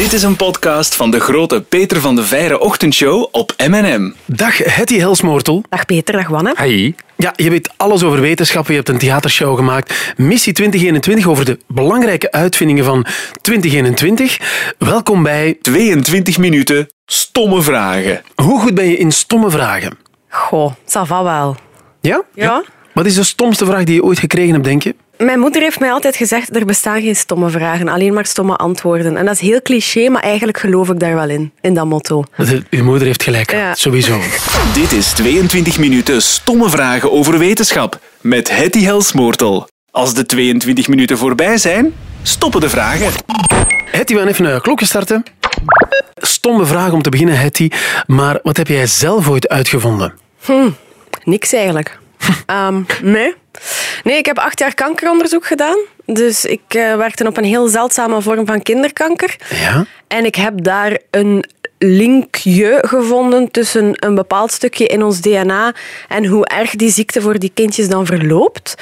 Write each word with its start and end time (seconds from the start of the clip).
Dit 0.00 0.12
is 0.12 0.22
een 0.22 0.36
podcast 0.36 0.94
van 0.94 1.10
de 1.10 1.20
grote 1.20 1.62
Peter 1.62 2.00
van 2.00 2.14
de 2.14 2.24
Veire 2.24 2.60
ochtendshow 2.60 3.28
op 3.30 3.54
M&M. 3.68 4.12
Dag 4.24 4.58
Hetty 4.58 4.98
Helsmoortel. 4.98 5.62
Dag 5.68 5.86
Peter, 5.86 6.14
dag 6.14 6.28
Wanne. 6.28 6.54
Hi. 6.62 6.92
Ja, 7.16 7.32
je 7.36 7.50
weet 7.50 7.72
alles 7.76 8.02
over 8.02 8.20
wetenschap. 8.20 8.66
Je 8.66 8.74
hebt 8.74 8.88
een 8.88 8.98
theatershow 8.98 9.56
gemaakt. 9.56 10.14
Missie 10.16 10.52
2021 10.52 11.26
over 11.26 11.44
de 11.44 11.58
belangrijke 11.66 12.30
uitvindingen 12.32 12.84
van 12.84 13.06
2021. 13.40 14.38
Welkom 14.78 15.22
bij... 15.22 15.58
22 15.60 16.38
minuten 16.38 16.90
stomme 17.06 17.62
vragen. 17.62 18.22
Hoe 18.34 18.60
goed 18.60 18.74
ben 18.74 18.88
je 18.88 18.96
in 18.96 19.12
stomme 19.12 19.50
vragen? 19.50 19.98
Goh, 20.28 20.72
ça 20.84 21.06
va 21.06 21.22
wel. 21.22 21.56
Ja? 22.00 22.22
Ja? 22.34 22.64
Wat 22.94 23.06
is 23.06 23.14
de 23.14 23.24
stomste 23.24 23.64
vraag 23.64 23.84
die 23.84 23.94
je 23.94 24.04
ooit 24.04 24.18
gekregen 24.18 24.52
hebt, 24.52 24.64
denk 24.64 24.82
je? 24.82 24.94
Mijn 25.20 25.38
moeder 25.38 25.62
heeft 25.62 25.80
mij 25.80 25.92
altijd 25.92 26.16
gezegd, 26.16 26.56
er 26.56 26.64
bestaan 26.64 27.00
geen 27.02 27.16
stomme 27.16 27.50
vragen, 27.50 27.88
alleen 27.88 28.12
maar 28.14 28.26
stomme 28.26 28.56
antwoorden. 28.56 29.16
En 29.16 29.24
dat 29.24 29.34
is 29.34 29.40
heel 29.40 29.62
cliché, 29.62 30.08
maar 30.08 30.22
eigenlijk 30.22 30.58
geloof 30.58 30.88
ik 30.88 31.00
daar 31.00 31.14
wel 31.14 31.28
in, 31.28 31.52
in 31.60 31.74
dat 31.74 31.86
motto. 31.86 32.24
De- 32.36 32.62
Uw 32.70 32.84
moeder 32.84 33.06
heeft 33.06 33.22
gelijk, 33.22 33.50
Ja. 33.50 33.74
sowieso. 33.74 34.20
Dit 34.74 34.92
is 34.92 35.12
22 35.12 35.78
minuten 35.78 36.22
stomme 36.22 36.68
vragen 36.70 37.12
over 37.12 37.38
wetenschap 37.38 37.98
met 38.20 38.50
Hetty 38.56 38.82
Helsmoortel. 38.82 39.68
Als 39.90 40.14
de 40.14 40.26
22 40.26 40.88
minuten 40.88 41.18
voorbij 41.18 41.56
zijn, 41.58 41.92
stoppen 42.22 42.60
de 42.60 42.68
vragen. 42.68 43.12
Hetty, 43.84 44.12
we 44.12 44.18
gaan 44.18 44.28
even 44.28 44.44
een 44.44 44.60
klokje 44.60 44.86
starten. 44.86 45.22
Stomme 46.14 46.64
vraag 46.64 46.92
om 46.92 47.02
te 47.02 47.10
beginnen, 47.10 47.38
Hetty. 47.38 47.68
Maar 48.06 48.38
wat 48.42 48.56
heb 48.56 48.66
jij 48.68 48.86
zelf 48.86 49.28
ooit 49.28 49.48
uitgevonden? 49.48 50.14
Niks 51.24 51.52
eigenlijk. 51.52 51.98
Ehm, 52.46 52.82
nee. 53.02 53.34
Nee, 54.02 54.18
ik 54.18 54.26
heb 54.26 54.38
acht 54.38 54.58
jaar 54.58 54.74
kankeronderzoek 54.74 55.46
gedaan. 55.46 55.78
Dus 56.04 56.44
ik 56.44 56.60
eh, 56.68 56.96
werkte 56.96 57.26
op 57.26 57.36
een 57.36 57.44
heel 57.44 57.68
zeldzame 57.68 58.22
vorm 58.22 58.46
van 58.46 58.62
kinderkanker. 58.62 59.36
Ja? 59.54 59.86
En 60.08 60.24
ik 60.24 60.34
heb 60.34 60.62
daar 60.62 60.98
een 61.10 61.44
linkje 61.78 62.78
gevonden 62.86 63.50
tussen 63.50 64.06
een 64.06 64.14
bepaald 64.14 64.52
stukje 64.52 64.86
in 64.86 65.02
ons 65.02 65.20
DNA 65.20 65.74
en 66.08 66.26
hoe 66.26 66.46
erg 66.46 66.70
die 66.70 66.90
ziekte 66.90 67.20
voor 67.20 67.38
die 67.38 67.50
kindjes 67.54 67.88
dan 67.88 68.06
verloopt. 68.06 68.74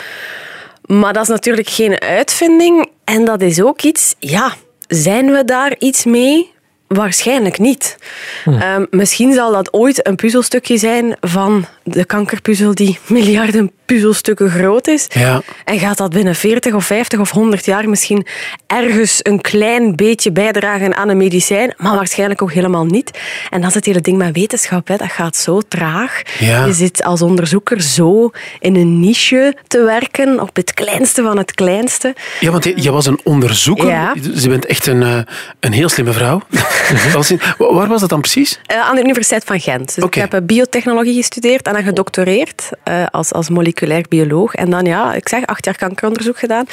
Maar 0.86 1.12
dat 1.12 1.22
is 1.22 1.28
natuurlijk 1.28 1.68
geen 1.68 2.00
uitvinding. 2.00 2.88
En 3.04 3.24
dat 3.24 3.42
is 3.42 3.62
ook 3.62 3.82
iets, 3.82 4.14
ja, 4.18 4.54
zijn 4.86 5.30
we 5.30 5.44
daar 5.44 5.74
iets 5.78 6.04
mee? 6.04 6.52
Waarschijnlijk 6.88 7.58
niet. 7.58 7.98
Ehm, 8.44 8.84
misschien 8.90 9.32
zal 9.32 9.52
dat 9.52 9.72
ooit 9.72 10.06
een 10.06 10.16
puzzelstukje 10.16 10.78
zijn 10.78 11.16
van 11.20 11.66
de 11.82 12.04
kankerpuzzel 12.04 12.74
die 12.74 12.98
miljarden 13.06 13.72
puzzelstukken 13.84 14.50
groot 14.50 14.86
is. 14.86 15.06
Ja. 15.08 15.42
En 15.64 15.78
gaat 15.78 15.96
dat 15.96 16.10
binnen 16.10 16.34
40 16.34 16.74
of 16.74 16.84
50 16.84 17.18
of 17.18 17.30
100 17.30 17.64
jaar 17.64 17.88
misschien 17.88 18.26
ergens 18.66 19.20
een 19.22 19.40
klein 19.40 19.96
beetje 19.96 20.32
bijdragen 20.32 20.96
aan 20.96 21.08
een 21.08 21.16
medicijn, 21.16 21.74
maar 21.76 21.94
waarschijnlijk 21.94 22.42
ook 22.42 22.52
helemaal 22.52 22.84
niet. 22.84 23.18
En 23.50 23.60
dat 23.60 23.68
is 23.68 23.74
het 23.74 23.84
hele 23.84 24.00
ding 24.00 24.16
met 24.18 24.34
wetenschap. 24.34 24.88
Hè. 24.88 24.96
Dat 24.96 25.10
gaat 25.10 25.36
zo 25.36 25.60
traag. 25.68 26.22
Ja. 26.38 26.64
Je 26.64 26.72
zit 26.72 27.02
als 27.02 27.22
onderzoeker 27.22 27.82
zo 27.82 28.30
in 28.60 28.76
een 28.76 29.00
niche 29.00 29.56
te 29.66 29.82
werken, 29.82 30.40
op 30.40 30.56
het 30.56 30.74
kleinste 30.74 31.22
van 31.22 31.38
het 31.38 31.52
kleinste. 31.54 32.14
Ja, 32.40 32.50
want 32.50 32.64
je, 32.64 32.72
je 32.76 32.90
was 32.90 33.06
een 33.06 33.20
onderzoeker. 33.24 33.88
Ja. 33.88 34.14
Je 34.34 34.48
bent 34.48 34.66
echt 34.66 34.86
een, 34.86 35.02
eh, 35.02 35.18
een 35.60 35.72
heel 35.72 35.88
slimme 35.88 36.12
vrouw. 36.12 36.42
In- 37.28 37.40
Wa- 37.58 37.72
Waar 37.74 37.88
was 37.88 38.00
dat 38.00 38.08
dan 38.10 38.20
precies? 38.20 38.60
Eh, 38.66 38.80
aan 38.80 38.94
de 38.94 39.02
Universiteit 39.02 39.44
van 39.44 39.60
Gent. 39.60 39.94
Dus. 39.94 40.04
Ik 40.04 40.14
heb 40.14 40.34
eh, 40.34 40.40
biotechnologie 40.42 41.14
gestudeerd 41.14 41.66
en 41.66 41.72
dan 41.72 41.82
gedoctoreerd 41.82 42.68
eh, 42.84 43.06
als, 43.10 43.32
als 43.32 43.48
moleculair 43.48 44.04
bioloog. 44.08 44.54
En 44.54 44.70
dan, 44.70 44.84
ja, 44.84 45.14
ik 45.14 45.28
zeg, 45.28 45.46
acht 45.46 45.64
jaar 45.64 45.76
kankeronderzoek 45.76 46.38
gedaan. 46.38 46.64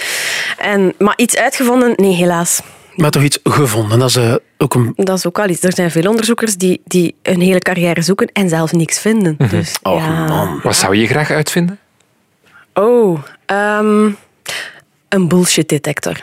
En, 0.58 0.94
maar 0.98 1.14
iets 1.18 1.38
uitgevonden? 1.38 1.94
Nee, 1.96 2.14
helaas. 2.14 2.62
Maar 2.96 3.12
toch 3.12 3.24
iets 3.24 3.40
gevonden. 3.44 4.00
Dat 4.00 4.10
is 4.10 4.18
ook 4.58 4.74
een... 4.74 4.94
Dat 4.96 5.18
is 5.18 5.26
ook 5.26 5.38
wel 5.38 5.50
iets. 5.50 5.64
Er 5.64 5.74
zijn 5.74 5.92
veel 5.92 6.10
onderzoekers 6.10 6.56
die, 6.56 6.82
die 6.86 7.16
een 7.22 7.42
hele 7.42 7.60
carrière 7.60 8.02
zoeken 8.02 8.28
en 8.34 8.50
zelfs 8.50 8.72
niks 8.72 9.00
vinden. 9.00 9.38
Dus, 9.50 9.76
Oh, 9.84 9.98
ja. 9.98 10.26
man. 10.26 10.60
Wat 10.64 10.76
zou 10.76 10.96
je 10.96 11.08
graag 11.08 11.32
uitvinden? 11.32 11.80
Oh, 12.74 13.20
ehm, 13.46 14.10
een 15.10 15.28
bullshit 15.28 15.70
detector. 15.70 16.14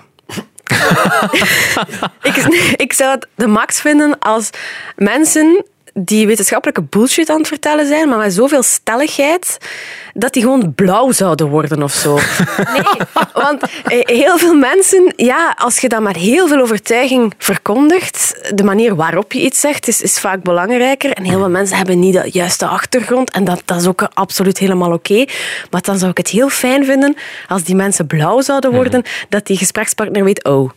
ik, 2.29 2.37
ik 2.77 2.93
zou 2.93 3.11
het 3.11 3.27
de 3.35 3.47
max 3.47 3.81
vinden 3.81 4.19
als 4.19 4.51
mensen 4.97 5.65
die 5.95 6.27
wetenschappelijke 6.27 6.83
bullshit 6.83 7.31
aan 7.31 7.39
het 7.39 7.49
vertellen 7.49 7.87
zijn, 7.87 8.09
maar 8.09 8.19
met 8.19 8.33
zoveel 8.33 8.63
stelligheid, 8.63 9.59
dat 10.15 10.33
die 10.33 10.43
gewoon 10.43 10.75
blauw 10.75 11.13
zouden 11.13 11.49
worden 11.49 11.83
of 11.83 11.93
zo. 11.93 12.19
Nee, 12.73 13.07
want 13.33 13.63
eh, 13.85 14.01
heel 14.03 14.39
veel 14.39 14.55
mensen, 14.55 15.13
ja, 15.17 15.55
als 15.59 15.79
je 15.79 15.89
dat 15.89 16.01
met 16.01 16.17
heel 16.17 16.49
veel 16.49 16.61
overtuiging 16.61 17.35
verkondigt, 17.39 18.51
de 18.55 18.63
manier 18.63 18.95
waarop 18.95 19.33
je 19.33 19.41
iets 19.41 19.61
zegt, 19.61 19.89
is, 19.89 20.03
is 20.03 20.21
vaak 20.21 20.43
belangrijker. 20.43 21.13
En 21.13 21.25
heel 21.25 21.39
veel 21.39 21.51
mensen 21.51 21.77
hebben 21.77 21.99
niet 21.99 22.13
de 22.13 22.29
juiste 22.31 22.67
achtergrond 22.67 23.31
en 23.31 23.45
dat, 23.45 23.63
dat 23.65 23.81
is 23.81 23.87
ook 23.87 24.09
absoluut 24.15 24.59
helemaal 24.59 24.93
oké. 24.93 25.25
Maar 25.71 25.81
dan 25.83 25.99
zou 25.99 26.11
ik 26.11 26.17
het 26.17 26.29
heel 26.29 26.49
fijn 26.49 26.85
vinden 26.85 27.17
als 27.49 27.63
die 27.63 27.75
mensen 27.75 28.07
blauw 28.07 28.41
zouden 28.41 28.73
worden, 28.73 29.03
dat 29.29 29.47
die 29.47 29.57
gesprekspartner 29.57 30.25
weet, 30.25 30.45
oh, 30.45 30.71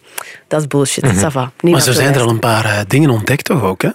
dat 0.48 0.60
is 0.60 0.68
bullshit, 0.68 1.06
ça 1.06 1.28
va. 1.28 1.52
Niet 1.60 1.74
Maar 1.74 1.82
zo 1.82 1.92
zijn 1.92 2.14
er 2.14 2.22
al 2.22 2.30
een 2.30 2.40
paar 2.40 2.66
eh, 2.66 2.80
dingen 2.88 3.10
ontdekt 3.10 3.46
toch 3.46 3.64
ook, 3.64 3.82
hè? 3.82 3.90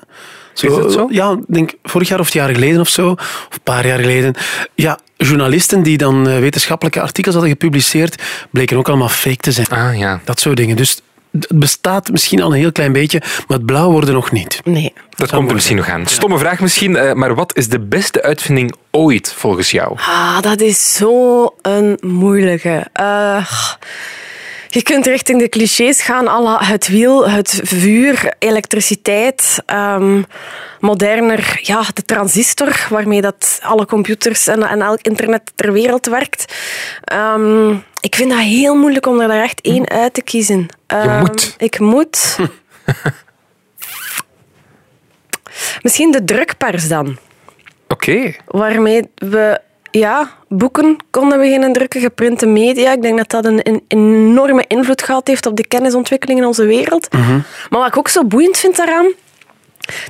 Is 0.69 0.75
dat 0.75 0.93
zo? 0.93 1.07
Ja, 1.11 1.31
ik 1.31 1.55
denk 1.55 1.73
vorig 1.83 2.09
jaar 2.09 2.19
of 2.19 2.25
het 2.25 2.35
jaar 2.35 2.55
geleden 2.55 2.81
of 2.81 2.89
zo, 2.89 3.11
of 3.11 3.49
een 3.51 3.63
paar 3.63 3.87
jaar 3.87 3.99
geleden. 3.99 4.35
Ja, 4.75 4.99
journalisten 5.17 5.83
die 5.83 5.99
dan 5.99 6.29
eh, 6.29 6.39
wetenschappelijke 6.39 7.01
artikels 7.01 7.35
hadden 7.35 7.53
gepubliceerd, 7.53 8.23
bleken 8.51 8.77
ook 8.77 8.89
allemaal 8.89 9.09
fake 9.09 9.37
te 9.37 9.53
zijn. 9.53 9.67
Ah 9.69 9.99
ja, 9.99 10.21
Dat 10.25 10.41
soort 10.41 10.57
dingen. 10.57 10.77
Dus 10.77 11.01
het 11.31 11.49
bestaat 11.55 12.11
misschien 12.11 12.43
al 12.43 12.53
een 12.53 12.59
heel 12.59 12.73
klein 12.73 12.93
beetje, 12.93 13.23
maar 13.47 13.57
het 13.57 13.67
blauw 13.67 13.91
worden 13.91 14.15
nog 14.15 14.31
niet. 14.31 14.61
Nee. 14.65 14.93
dat 15.17 15.31
komt 15.31 15.49
er 15.49 15.55
misschien 15.55 15.77
nog 15.77 15.89
aan. 15.89 16.07
Stomme 16.07 16.39
vraag 16.39 16.61
misschien, 16.61 16.97
eh, 16.97 17.13
maar 17.13 17.35
wat 17.35 17.57
is 17.57 17.69
de 17.69 17.81
beste 17.81 18.23
uitvinding 18.23 18.75
ooit 18.91 19.35
volgens 19.37 19.71
jou? 19.71 19.97
Ah, 19.97 20.41
dat 20.41 20.61
is 20.61 20.95
zo 20.95 21.45
een 21.63 21.99
moeilijke. 22.01 22.87
Eh, 22.93 23.47
je 24.71 24.83
kunt 24.83 25.07
richting 25.07 25.39
de 25.39 25.49
clichés 25.49 26.01
gaan, 26.01 26.29
à 26.29 26.65
het 26.65 26.89
wiel, 26.89 27.31
het 27.31 27.61
vuur, 27.63 28.35
elektriciteit, 28.39 29.63
ehm, 29.67 30.23
moderner, 30.81 31.59
ja, 31.63 31.85
de 31.95 32.05
transistor, 32.05 32.87
waarmee 32.91 33.21
dat 33.21 33.61
alle 33.63 33.87
computers 33.87 34.47
en, 34.47 34.63
en 34.63 34.83
elk 34.83 35.01
internet 35.01 35.53
ter 35.55 35.73
wereld 35.73 36.07
werkt. 36.07 36.55
Ehm, 37.05 37.71
ik 38.01 38.15
vind 38.15 38.31
dat 38.31 38.39
heel 38.39 38.75
moeilijk 38.75 39.07
om 39.07 39.21
er 39.21 39.29
daar 39.29 39.43
echt 39.43 39.61
één 39.61 39.89
uit 39.89 40.15
te 40.15 40.23
kiezen. 40.23 40.67
Ehm, 40.87 41.19
moet. 41.19 41.55
Ik 41.59 41.79
moet. 41.79 42.37
Misschien 45.83 46.11
de 46.11 46.25
drukpers 46.25 46.89
dan 46.89 47.19
Oké. 47.89 48.35
waarmee 48.47 49.11
we 49.15 49.61
ja, 49.91 50.31
boeken 50.49 50.97
konden 51.11 51.39
beginnen 51.39 51.73
drukken, 51.73 52.01
geprinte 52.01 52.47
media. 52.47 52.93
Ik 52.93 53.03
denk 53.03 53.17
dat 53.17 53.31
dat 53.31 53.45
een, 53.45 53.61
een 53.63 53.85
enorme 53.89 54.65
invloed 54.67 55.03
gehad 55.03 55.27
heeft 55.27 55.47
op 55.47 55.57
de 55.57 55.67
kennisontwikkeling 55.67 56.39
in 56.39 56.47
onze 56.47 56.65
wereld. 56.65 57.09
Maar 57.71 57.81
wat 57.81 57.87
ik 57.87 57.97
ook 57.97 58.09
zo 58.09 58.25
boeiend 58.25 58.59
vind 58.59 58.77
daaraan, 58.77 59.13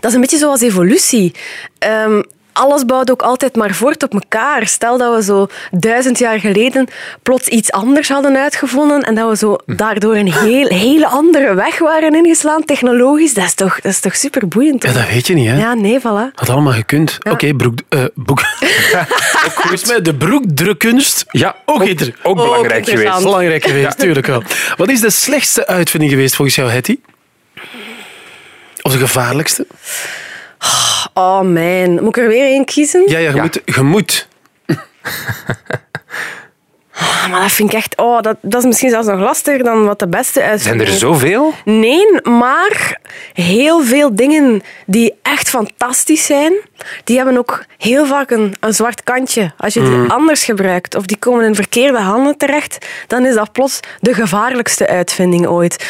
dat 0.01 0.11
is 0.11 0.15
een 0.15 0.21
beetje 0.21 0.39
zoals 0.39 0.61
evolutie. 0.61 1.35
Ehm, 1.79 2.23
alles 2.53 2.85
bouwt 2.85 3.11
ook 3.11 3.23
altijd 3.23 3.57
maar 3.57 3.75
voort 3.75 4.03
op 4.03 4.13
elkaar. 4.13 4.67
Stel 4.67 4.99
dat 4.99 5.15
we 5.15 5.23
zo 5.23 5.47
duizend 5.71 6.19
jaar 6.19 6.41
geleden 6.41 6.89
plots 7.23 7.49
iets 7.49 7.73
anders 7.73 8.09
hadden 8.09 8.37
uitgevonden 8.37 9.03
en 9.03 9.15
dat 9.15 9.29
we 9.29 9.37
zo 9.37 9.57
daardoor 9.67 10.17
een 10.17 10.33
heel, 10.33 10.67
hele 10.67 11.07
andere 11.07 11.55
weg 11.55 11.79
waren 11.79 12.15
ingeslaan, 12.15 12.65
technologisch. 12.65 13.35
Dat 13.35 13.45
is 13.45 13.55
toch, 13.55 13.81
dat 13.81 13.93
is 13.93 14.01
toch 14.01 14.17
super 14.17 14.49
boeiend? 14.49 14.83
Ja, 14.83 14.93
dat 14.93 15.09
weet 15.09 15.27
je 15.27 15.35
niet, 15.35 15.49
hè? 15.49 15.59
Ja, 15.59 15.75
nee, 15.75 16.01
voilà. 16.01 16.35
Had 16.35 16.49
allemaal 16.49 16.73
gekund. 16.73 17.19
Oké, 17.31 17.55
broek... 17.55 17.79
eh 17.89 18.05
boek. 18.15 18.41
ook 19.47 19.53
volgens 19.53 19.87
mij 19.87 20.03
de 20.03 20.15
broekdrukkunst. 20.15 21.25
Ja, 21.31 21.57
Ook 21.65 21.83
ook, 21.83 21.99
ook 22.23 22.37
belangrijk 22.37 22.89
geweest. 22.89 23.23
Belangrijk 23.23 23.65
geweest, 23.65 23.99
tuurlijk 23.99 24.27
wel. 24.27 24.43
Wat 24.77 24.89
is 24.89 25.01
de 25.01 25.11
slechtste 25.11 25.67
uitvinding 25.67 26.13
geweest 26.13 26.35
volgens 26.35 26.57
jou, 26.57 26.71
Hetty? 26.71 26.99
Of 28.83 28.93
de 28.93 28.99
gevaarlijkste? 28.99 29.67
Oh 31.21 31.41
man, 31.41 31.93
moet 31.93 32.17
ik 32.17 32.23
er 32.23 32.29
weer 32.29 32.45
één 32.45 32.65
kiezen? 32.65 33.03
Ja, 33.07 33.19
ja, 33.19 33.31
je, 33.31 33.37
Ja. 33.37 33.43
Moet, 33.43 33.63
je 33.65 33.83
moet. 33.83 34.29
Ah, 37.01 37.31
maar 37.31 37.41
dat 37.41 37.53
vind 37.53 37.69
ik 37.73 37.77
echt... 37.77 37.97
Oh, 37.97 38.21
dat, 38.21 38.37
dat 38.43 38.61
is 38.61 38.67
misschien 38.67 38.91
zelfs 38.91 39.07
nog 39.07 39.21
lastiger 39.21 39.65
dan 39.65 39.85
wat 39.85 39.99
de 39.99 40.09
beste 40.09 40.41
is. 40.41 40.63
Zijn 40.63 40.81
er 40.81 40.87
zoveel? 40.87 41.55
Nee, 41.65 42.21
maar 42.23 42.99
heel 43.33 43.83
veel 43.85 44.15
dingen 44.15 44.63
die 44.87 45.15
echt 45.23 45.49
fantastisch 45.49 46.27
zijn, 46.27 46.53
die 47.05 47.17
hebben 47.17 47.37
ook 47.37 47.65
heel 47.79 48.07
vaak 48.07 48.31
een, 48.31 48.55
een 48.61 48.75
zwart 48.75 49.03
kantje. 49.03 49.53
Als 49.57 49.75
je 49.75 49.83
die 49.83 50.11
anders 50.11 50.45
gebruikt 50.45 50.95
of 50.95 51.07
die 51.07 51.17
komen 51.17 51.45
in 51.45 51.55
verkeerde 51.55 51.99
handen 51.99 52.37
terecht, 52.37 52.87
dan 53.07 53.27
is 53.27 53.35
dat 53.35 53.53
plots 53.53 53.81
de 54.01 54.15
gevaarlijkste 54.15 54.87
uitvinding 54.87 55.47
ooit. 55.47 55.87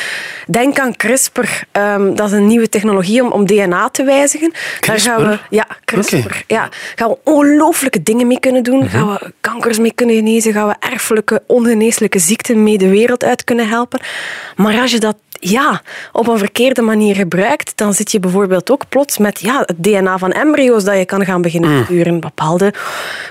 Denk 0.46 0.78
aan 0.78 0.96
CRISPR. 0.96 1.48
Ehm, 1.72 2.14
dat 2.14 2.26
is 2.26 2.32
een 2.32 2.46
nieuwe 2.46 2.68
technologie 2.68 3.22
om, 3.22 3.32
om 3.32 3.46
DNA 3.46 3.88
te 3.88 4.04
wijzigen. 4.04 4.52
Daar 4.80 5.00
gaan 5.00 5.16
we, 5.16 5.22
CRISPR? 5.22 5.54
ja, 5.54 5.66
CRISPR. 5.84 6.42
Ja, 6.46 6.68
gaan 6.94 7.08
we 7.08 7.18
ongelooflijke 7.24 8.02
dingen 8.02 8.26
mee 8.26 8.40
kunnen 8.40 8.62
doen. 8.62 8.88
Gaan 8.88 9.08
we 9.08 9.32
kankers 9.40 9.78
mee 9.78 9.92
kunnen 9.94 10.16
genezen. 10.16 10.52
Gaan 10.52 10.68
we 10.68 10.74
erfelijke, 11.00 11.42
ongeneeslijke 11.46 12.18
ziekten 12.18 12.62
mee 12.62 12.78
de 12.78 12.88
wereld 12.88 13.24
uit 13.24 13.44
kunnen 13.44 13.68
helpen. 13.68 14.00
Maar 14.56 14.80
als 14.80 14.90
je 14.90 14.98
dat 14.98 15.16
ja, 15.40 15.82
op 16.12 16.28
een 16.28 16.38
verkeerde 16.38 16.82
manier 16.82 17.14
gebruikt, 17.14 17.72
dan 17.74 17.94
zit 17.94 18.12
je 18.12 18.20
bijvoorbeeld 18.20 18.70
ook 18.70 18.82
plots 18.88 19.18
met 19.18 19.40
ja, 19.40 19.62
het 19.66 19.84
DNA 19.84 20.18
van 20.18 20.32
embryo's 20.32 20.84
dat 20.84 20.96
je 20.96 21.04
kan 21.04 21.24
gaan 21.24 21.42
beginnen 21.42 21.84
sturen. 21.84 22.20
Bepaalde 22.20 22.72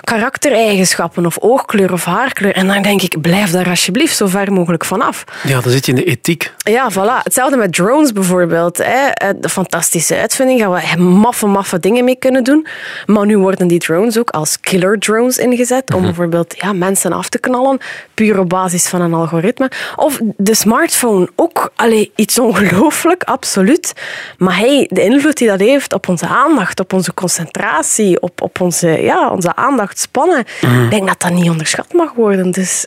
karaktereigenschappen 0.03 1.25
of 1.25 1.38
oogkleur 1.39 1.94
of 1.94 2.06
haarkleur. 2.06 2.53
En 2.56 2.67
dan 2.67 2.81
denk 2.81 3.01
ik, 3.01 3.21
blijf 3.21 3.51
daar 3.51 3.69
alsjeblieft 3.69 4.15
zo 4.15 4.27
ver 4.27 4.51
mogelijk 4.53 4.85
vanaf. 4.85 5.23
Ja, 5.44 5.61
dan 5.61 5.71
zit 5.71 5.85
je 5.85 5.91
in 5.91 5.97
de 5.97 6.03
ethiek. 6.03 6.53
Ja, 6.57 6.91
voilà. 6.91 7.23
Hetzelfde 7.23 7.57
met 7.57 7.73
drones 7.73 8.11
bijvoorbeeld. 8.11 8.77
Hè. 8.77 9.07
Eh, 9.07 9.29
De 9.39 9.50
fantastische 9.50 10.17
uitvinding, 10.17 10.59
gaan 10.61 10.71
we 10.71 11.01
maffe, 11.03 11.47
maffe 11.47 11.79
dingen 11.79 12.03
mee 12.03 12.15
kunnen 12.15 12.44
doen. 12.44 12.67
Maar 13.06 13.25
nu 13.25 13.38
worden 13.38 13.67
die 13.67 13.79
drones 13.79 14.17
ook 14.17 14.29
als 14.29 14.59
killer 14.59 15.00
drones 15.00 15.38
ingezet 15.38 15.94
om 15.94 16.01
bijvoorbeeld 16.01 16.56
ja, 16.57 16.73
mensen 16.73 17.13
af 17.13 17.29
te 17.29 17.39
knallen, 17.39 17.77
puur 18.13 18.39
op 18.39 18.50
basis 18.50 18.88
van 18.88 19.01
een 19.01 19.13
algoritme. 19.13 19.71
Of 19.95 20.19
de 20.38 20.56
smartphone, 20.56 21.29
ook 21.35 21.71
allee, 21.75 21.99
iets 22.16 22.40
ongelooflijk, 22.40 23.24
absoluut. 23.24 23.94
Maar 24.38 24.57
hey, 24.57 24.88
de 24.92 25.04
invloed 25.04 25.38
die 25.38 25.48
dat 25.48 25.60
heeft 25.60 25.94
op 25.94 26.07
onze 26.07 26.28
aandacht, 26.28 26.80
op 26.80 26.94
onze 26.94 27.13
concentratie, 27.13 28.22
op, 28.22 28.42
op 28.42 28.62
onze, 28.62 28.88
ja, 28.88 29.30
onze 29.30 29.56
aandachtspannen, 29.56 30.40
ik 30.62 30.90
denk 30.90 31.07
dat 31.07 31.22
dat 31.22 31.31
niet 31.31 31.50
onderschat 31.50 31.94
mag 31.94 32.13
worden. 32.13 32.51
Dus 32.51 32.86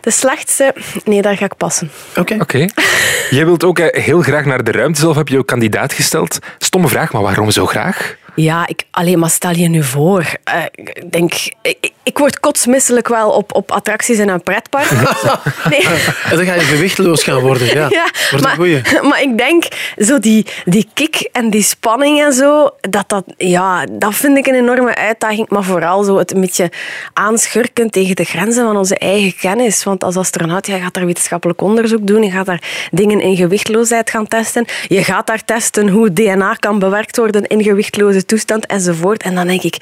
de 0.00 0.10
slechtste, 0.10 0.74
nee, 1.04 1.22
daar 1.22 1.36
ga 1.36 1.44
ik 1.44 1.56
passen. 1.56 1.90
Oké. 2.16 2.36
Oké. 2.40 2.66
Jij 3.36 3.44
wilt 3.44 3.64
ook 3.64 3.78
eh, 3.78 4.02
heel 4.02 4.22
graag 4.22 4.44
naar 4.44 4.64
de 4.64 4.72
ruimte. 4.72 5.00
Zelf 5.00 5.16
heb 5.16 5.28
je 5.28 5.38
ook 5.38 5.46
kandidaat 5.46 5.92
gesteld. 5.92 6.38
Stomme 6.58 6.88
vraag, 6.88 7.12
maar 7.12 7.22
waarom 7.22 7.50
zo 7.50 7.66
graag? 7.66 8.16
Ja, 8.34 8.66
ik, 8.66 8.84
alleen 8.90 9.18
maar 9.18 9.30
stel 9.30 9.54
je 9.54 9.68
nu 9.68 9.82
voor. 9.82 10.24
Eh, 10.44 10.62
ik 10.74 11.12
denk, 11.12 11.32
ik, 11.62 11.92
ik 12.08 12.18
word 12.18 12.40
kotsmisselijk 12.40 13.08
wel 13.08 13.30
op, 13.30 13.54
op 13.54 13.70
attracties 13.70 14.18
in 14.18 14.28
een 14.28 14.42
pretpark. 14.42 14.90
nee. 15.70 15.86
En 16.30 16.36
dan 16.36 16.44
ga 16.44 16.54
je 16.54 16.60
gewichteloos 16.60 17.22
gaan 17.22 17.40
worden. 17.40 17.66
Ja, 17.66 17.86
Ja, 17.90 18.06
wordt 18.12 18.32
een 18.32 18.40
maar, 18.40 18.54
goeie. 18.54 18.80
maar 19.08 19.22
ik 19.22 19.38
denk, 19.38 19.64
zo 19.98 20.18
die, 20.18 20.46
die 20.64 20.88
kick 20.94 21.28
en 21.32 21.50
die 21.50 21.62
spanning 21.62 22.22
en 22.22 22.32
zo, 22.32 22.70
dat, 22.80 23.08
dat, 23.08 23.24
ja, 23.36 23.86
dat 23.90 24.14
vind 24.14 24.38
ik 24.38 24.46
een 24.46 24.54
enorme 24.54 24.94
uitdaging. 24.94 25.48
Maar 25.48 25.64
vooral 25.64 26.02
zo 26.02 26.18
het 26.18 26.34
een 26.34 26.40
beetje 26.40 26.70
aanschurken 27.12 27.90
tegen 27.90 28.16
de 28.16 28.24
grenzen 28.24 28.64
van 28.64 28.76
onze 28.76 28.98
eigen 28.98 29.36
kennis. 29.36 29.84
Want 29.84 30.04
als 30.04 30.16
astronaut, 30.16 30.66
ja, 30.66 30.74
je 30.74 30.82
gaat 30.82 30.94
daar 30.94 31.06
wetenschappelijk 31.06 31.60
onderzoek 31.60 32.06
doen, 32.06 32.22
je 32.22 32.30
gaat 32.30 32.46
daar 32.46 32.62
dingen 32.90 33.20
in 33.20 33.36
gewichtloosheid 33.36 34.10
gaan 34.10 34.28
testen. 34.28 34.64
Je 34.88 35.04
gaat 35.04 35.26
daar 35.26 35.44
testen 35.44 35.88
hoe 35.88 36.12
DNA 36.12 36.54
kan 36.54 36.78
bewerkt 36.78 37.16
worden 37.16 37.46
in 37.46 37.62
gewichtloze 37.62 38.24
toestand 38.24 38.66
enzovoort. 38.66 39.22
En 39.22 39.34
dan 39.34 39.46
denk 39.46 39.62
ik, 39.62 39.76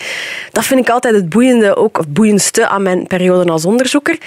dat 0.52 0.64
vind 0.64 0.80
ik 0.80 0.88
altijd 0.88 1.14
het 1.14 1.28
boeiende, 1.28 1.76
ook 1.76 2.04
boeiendste 2.16 2.68
aan 2.68 2.82
mijn 2.82 3.06
periode 3.06 3.50
als 3.50 3.64
onderzoeker. 3.64 4.18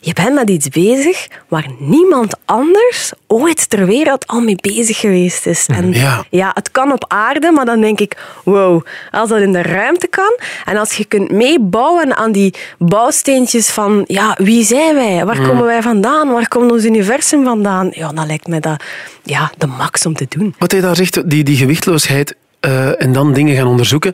Je 0.00 0.12
bent 0.12 0.34
met 0.34 0.50
iets 0.50 0.68
bezig 0.68 1.26
waar 1.48 1.66
niemand 1.78 2.34
anders 2.44 3.12
ooit 3.26 3.70
ter 3.70 3.86
wereld 3.86 4.26
al 4.26 4.40
mee 4.40 4.56
bezig 4.60 4.98
geweest 4.98 5.46
is. 5.46 5.66
En 5.66 5.92
Ja. 5.92 6.24
ja, 6.30 6.50
het 6.54 6.70
kan 6.70 6.92
op 6.92 7.04
aarde, 7.08 7.50
maar 7.50 7.64
dan 7.64 7.80
denk 7.80 8.00
ik, 8.00 8.16
wow, 8.44 8.82
als 9.10 9.28
dat 9.28 9.40
in 9.40 9.52
de 9.52 9.62
ruimte 9.62 10.06
kan 10.06 10.38
en 10.64 10.76
als 10.76 10.92
je 10.92 11.04
kunt 11.04 11.30
meebouwen 11.30 12.16
aan 12.16 12.32
die 12.32 12.54
bouwsteentjes 12.78 13.68
van, 13.70 14.04
ja, 14.06 14.36
wie 14.38 14.64
zijn 14.64 14.94
wij? 14.94 15.24
Waar 15.24 15.40
komen 15.40 15.64
wij 15.64 15.82
vandaan? 15.82 16.28
Waar 16.32 16.48
komt 16.48 16.70
ons 16.72 16.84
universum 16.84 17.44
vandaan? 17.44 17.88
Ja, 17.92 18.12
dan 18.12 18.26
lijkt 18.26 18.46
mij 18.46 18.60
dat 18.60 18.82
ja, 19.22 19.52
de 19.58 19.66
max 19.66 20.06
om 20.06 20.14
te 20.14 20.26
doen. 20.28 20.54
Wat 20.58 20.70
hij 20.72 20.80
daar 20.80 20.96
zegt, 20.96 21.30
die, 21.30 21.44
die 21.44 21.56
gewichtloosheid 21.56 22.34
eh, 22.60 23.02
en 23.02 23.12
dan 23.12 23.32
dingen 23.32 23.56
gaan 23.56 23.66
onderzoeken. 23.66 24.12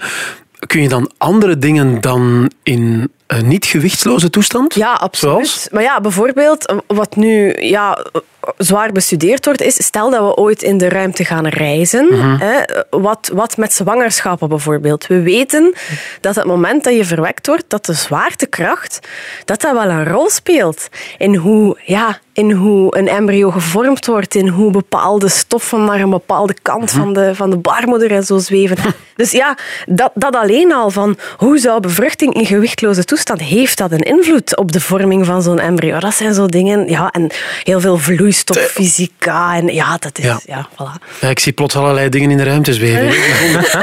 Kun 0.66 0.82
je 0.82 0.88
dan 0.88 1.10
andere 1.18 1.58
dingen 1.58 2.00
dan 2.00 2.50
in 2.62 3.10
een 3.30 3.48
niet-gewichtsloze 3.48 4.30
toestand? 4.30 4.74
Ja, 4.74 4.92
absoluut. 4.92 5.34
Zoals? 5.34 5.68
Maar 5.70 5.82
ja, 5.82 6.00
bijvoorbeeld, 6.00 6.74
wat 6.86 7.16
nu 7.16 7.54
ja, 7.58 8.04
zwaar 8.56 8.92
bestudeerd 8.92 9.44
wordt, 9.44 9.60
is 9.60 9.84
stel 9.84 10.10
dat 10.10 10.20
we 10.20 10.36
ooit 10.36 10.62
in 10.62 10.78
de 10.78 10.88
ruimte 10.88 11.24
gaan 11.24 11.46
reizen. 11.46 12.08
hè, 12.38 12.60
wat, 12.90 13.30
wat 13.34 13.56
met 13.56 13.72
zwangerschappen 13.72 14.48
bijvoorbeeld. 14.48 15.06
We 15.06 15.22
weten 15.22 15.74
dat 16.20 16.34
het 16.34 16.44
moment 16.44 16.84
dat 16.84 16.94
je 16.94 17.04
verwekt 17.04 17.46
wordt, 17.46 17.64
dat 17.68 17.84
de 17.84 17.92
zwaartekracht, 17.92 18.98
dat 19.44 19.60
dat 19.60 19.72
wel 19.72 19.90
een 19.90 20.08
rol 20.08 20.30
speelt 20.30 20.88
in 21.18 21.34
hoe, 21.34 21.78
ja, 21.84 22.18
in 22.32 22.50
hoe 22.50 22.96
een 22.96 23.08
embryo 23.08 23.50
gevormd 23.50 24.06
wordt, 24.06 24.34
in 24.34 24.48
hoe 24.48 24.70
bepaalde 24.70 25.28
stoffen 25.28 25.84
naar 25.84 26.00
een 26.00 26.10
bepaalde 26.10 26.54
kant 26.62 26.90
van, 26.90 27.12
de, 27.12 27.34
van 27.34 27.50
de 27.50 27.56
baarmoeder 27.56 28.10
en 28.10 28.24
zo 28.24 28.38
zweven. 28.38 28.76
Dus 29.16 29.30
ja, 29.30 29.56
dat, 29.86 30.10
dat 30.14 30.36
alleen 30.36 30.72
al 30.72 30.90
van 30.90 31.16
hoe 31.36 31.58
zou 31.58 31.80
bevruchting 31.80 32.34
in 32.34 32.46
gewichtloze 32.46 33.04
toestand, 33.04 33.19
heeft 33.28 33.78
dat 33.78 33.92
een 33.92 33.98
invloed 33.98 34.56
op 34.56 34.72
de 34.72 34.80
vorming 34.80 35.26
van 35.26 35.42
zo'n 35.42 35.58
embryo? 35.58 35.98
Dat 35.98 36.14
zijn 36.14 36.34
zo 36.34 36.46
dingen, 36.46 36.88
ja, 36.88 37.10
en 37.10 37.30
heel 37.62 37.80
veel 37.80 37.98
vloeistoffysica 37.98 39.56
en 39.56 39.66
ja, 39.74 39.96
dat 39.98 40.18
is, 40.18 40.24
Ja. 40.24 40.40
ja, 40.46 40.68
voilà. 40.72 41.28
Ik 41.28 41.38
zie 41.38 41.52
plots 41.52 41.76
allerlei 41.76 42.08
dingen 42.08 42.30
in 42.30 42.36
de 42.36 42.42
ruimte 42.42 42.74
zweven. 42.74 43.12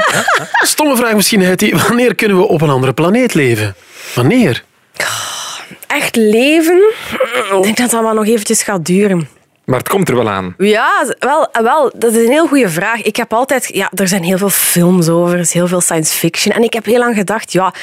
Stomme 0.66 0.96
vraag 0.96 1.14
misschien, 1.14 1.40
Hetty. 1.40 1.74
Wanneer 1.74 2.14
kunnen 2.14 2.36
we 2.36 2.48
op 2.48 2.60
een 2.60 2.70
andere 2.70 2.92
planeet 2.92 3.34
leven? 3.34 3.74
Wanneer? 4.14 4.64
Echt 5.86 6.16
leven, 6.16 6.92
ik 7.56 7.62
denk 7.62 7.76
dat 7.76 7.90
dat 7.90 8.02
wel 8.02 8.14
nog 8.14 8.26
eventjes 8.26 8.62
gaat 8.62 8.84
duren. 8.86 9.28
Maar 9.68 9.78
het 9.78 9.88
komt 9.88 10.08
er 10.08 10.16
wel 10.16 10.28
aan. 10.28 10.54
Ja, 10.58 11.14
wel, 11.18 11.48
wel, 11.62 11.92
dat 11.94 12.14
is 12.14 12.24
een 12.24 12.30
heel 12.30 12.46
goede 12.46 12.68
vraag. 12.68 13.02
Ik 13.02 13.16
heb 13.16 13.32
altijd, 13.32 13.70
ja, 13.74 13.90
er 13.94 14.08
zijn 14.08 14.22
heel 14.22 14.38
veel 14.38 14.50
films 14.50 15.08
over, 15.08 15.34
er 15.34 15.40
is 15.40 15.52
heel 15.52 15.66
veel 15.66 15.80
science 15.80 16.14
fiction. 16.14 16.54
En 16.54 16.62
ik 16.62 16.72
heb 16.72 16.84
heel 16.84 16.98
lang 16.98 17.16
gedacht, 17.16 17.52
ja, 17.52 17.74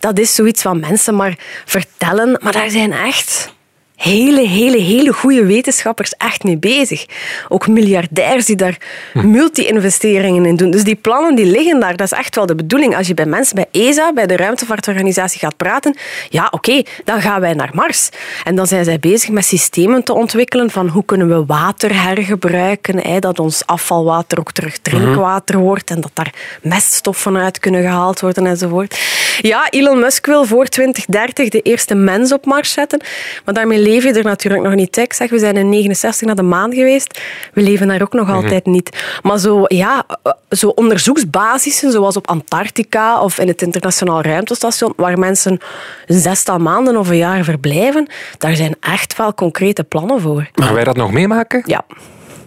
dat 0.00 0.18
is 0.18 0.34
zoiets 0.34 0.62
wat 0.62 0.76
mensen 0.76 1.16
maar 1.16 1.38
vertellen. 1.64 2.38
Maar 2.42 2.52
daar 2.52 2.70
zijn 2.70 2.92
echt 2.92 3.54
hele, 4.02 4.48
hele, 4.48 4.78
hele 4.78 5.12
goede 5.12 5.46
wetenschappers 5.46 6.14
echt 6.16 6.44
mee 6.44 6.58
bezig. 6.58 7.06
Ook 7.48 7.68
miljardairs 7.68 8.46
die 8.46 8.56
daar 8.56 8.76
multi-investeringen 9.12 10.46
in 10.46 10.56
doen. 10.56 10.70
Dus 10.70 10.84
die 10.84 10.94
plannen 10.94 11.34
die 11.34 11.46
liggen 11.46 11.80
daar, 11.80 11.96
dat 11.96 12.12
is 12.12 12.18
echt 12.18 12.34
wel 12.34 12.46
de 12.46 12.54
bedoeling. 12.54 12.96
Als 12.96 13.06
je 13.06 13.14
bij 13.14 13.26
mensen 13.26 13.54
bij 13.54 13.66
ESA, 13.70 14.12
bij 14.12 14.26
de 14.26 14.36
ruimtevaartorganisatie 14.36 15.38
gaat 15.38 15.56
praten, 15.56 15.96
ja, 16.28 16.48
oké, 16.50 16.82
dan 17.04 17.20
gaan 17.20 17.40
wij 17.40 17.52
naar 17.54 17.70
Mars. 17.72 18.08
En 18.44 18.54
dan 18.54 18.66
zijn 18.66 18.84
zij 18.84 18.98
bezig 18.98 19.30
met 19.30 19.44
systemen 19.44 20.02
te 20.02 20.12
ontwikkelen 20.12 20.70
van 20.70 20.88
hoe 20.88 21.04
kunnen 21.04 21.28
we 21.28 21.44
water 21.46 22.02
hergebruiken, 22.02 22.98
hè, 22.98 23.18
dat 23.18 23.38
ons 23.38 23.66
afvalwater 23.66 24.38
ook 24.38 24.52
terug 24.52 24.78
drinkwater 24.78 25.58
wordt 25.58 25.90
en 25.90 26.00
dat 26.00 26.10
daar 26.14 26.34
meststoffen 26.62 27.36
uit 27.36 27.58
kunnen 27.58 27.82
gehaald 27.82 28.20
worden 28.20 28.46
enzovoort. 28.46 29.00
Ja, 29.40 29.66
Elon 29.70 29.98
Musk 29.98 30.26
wil 30.26 30.44
voor 30.44 30.66
2030 30.66 31.48
de 31.48 31.60
eerste 31.60 31.94
mens 31.94 32.32
op 32.32 32.44
Mars 32.44 32.72
zetten, 32.72 33.00
maar 33.44 33.54
daarmee 33.54 33.78
leef 33.92 34.04
je 34.04 34.12
er 34.12 34.24
natuurlijk 34.24 34.62
nog 34.62 34.74
niet. 34.74 34.96
Ik 34.96 35.12
zeg, 35.12 35.30
we 35.30 35.38
zijn 35.38 35.56
in 35.56 35.68
69 35.68 36.26
naar 36.26 36.36
de 36.36 36.42
maan 36.42 36.72
geweest, 36.74 37.20
we 37.52 37.60
leven 37.62 37.88
daar 37.88 38.02
ook 38.02 38.12
nog 38.12 38.30
altijd 38.30 38.66
niet. 38.66 39.18
Maar 39.22 39.38
zo, 39.38 39.64
ja, 39.66 40.04
eh, 40.22 40.32
zo 40.50 40.68
onderzoeksbasissen, 40.68 41.92
zoals 41.92 42.16
op 42.16 42.26
Antarctica 42.28 43.20
of 43.22 43.38
in 43.38 43.48
het 43.48 43.62
internationaal 43.62 44.22
ruimtestation, 44.22 44.92
waar 44.96 45.18
mensen 45.18 45.60
een 46.06 46.20
zestal 46.20 46.58
maanden 46.58 46.96
of 46.96 47.08
een 47.08 47.16
jaar 47.16 47.44
verblijven, 47.44 48.06
daar 48.38 48.56
zijn 48.56 48.74
echt 48.80 49.16
wel 49.16 49.34
concrete 49.34 49.84
plannen 49.84 50.20
voor. 50.20 50.50
Gaan 50.52 50.74
wij 50.74 50.84
dat 50.84 50.96
nog 50.96 51.12
meemaken? 51.12 51.62
Ja, 51.66 51.84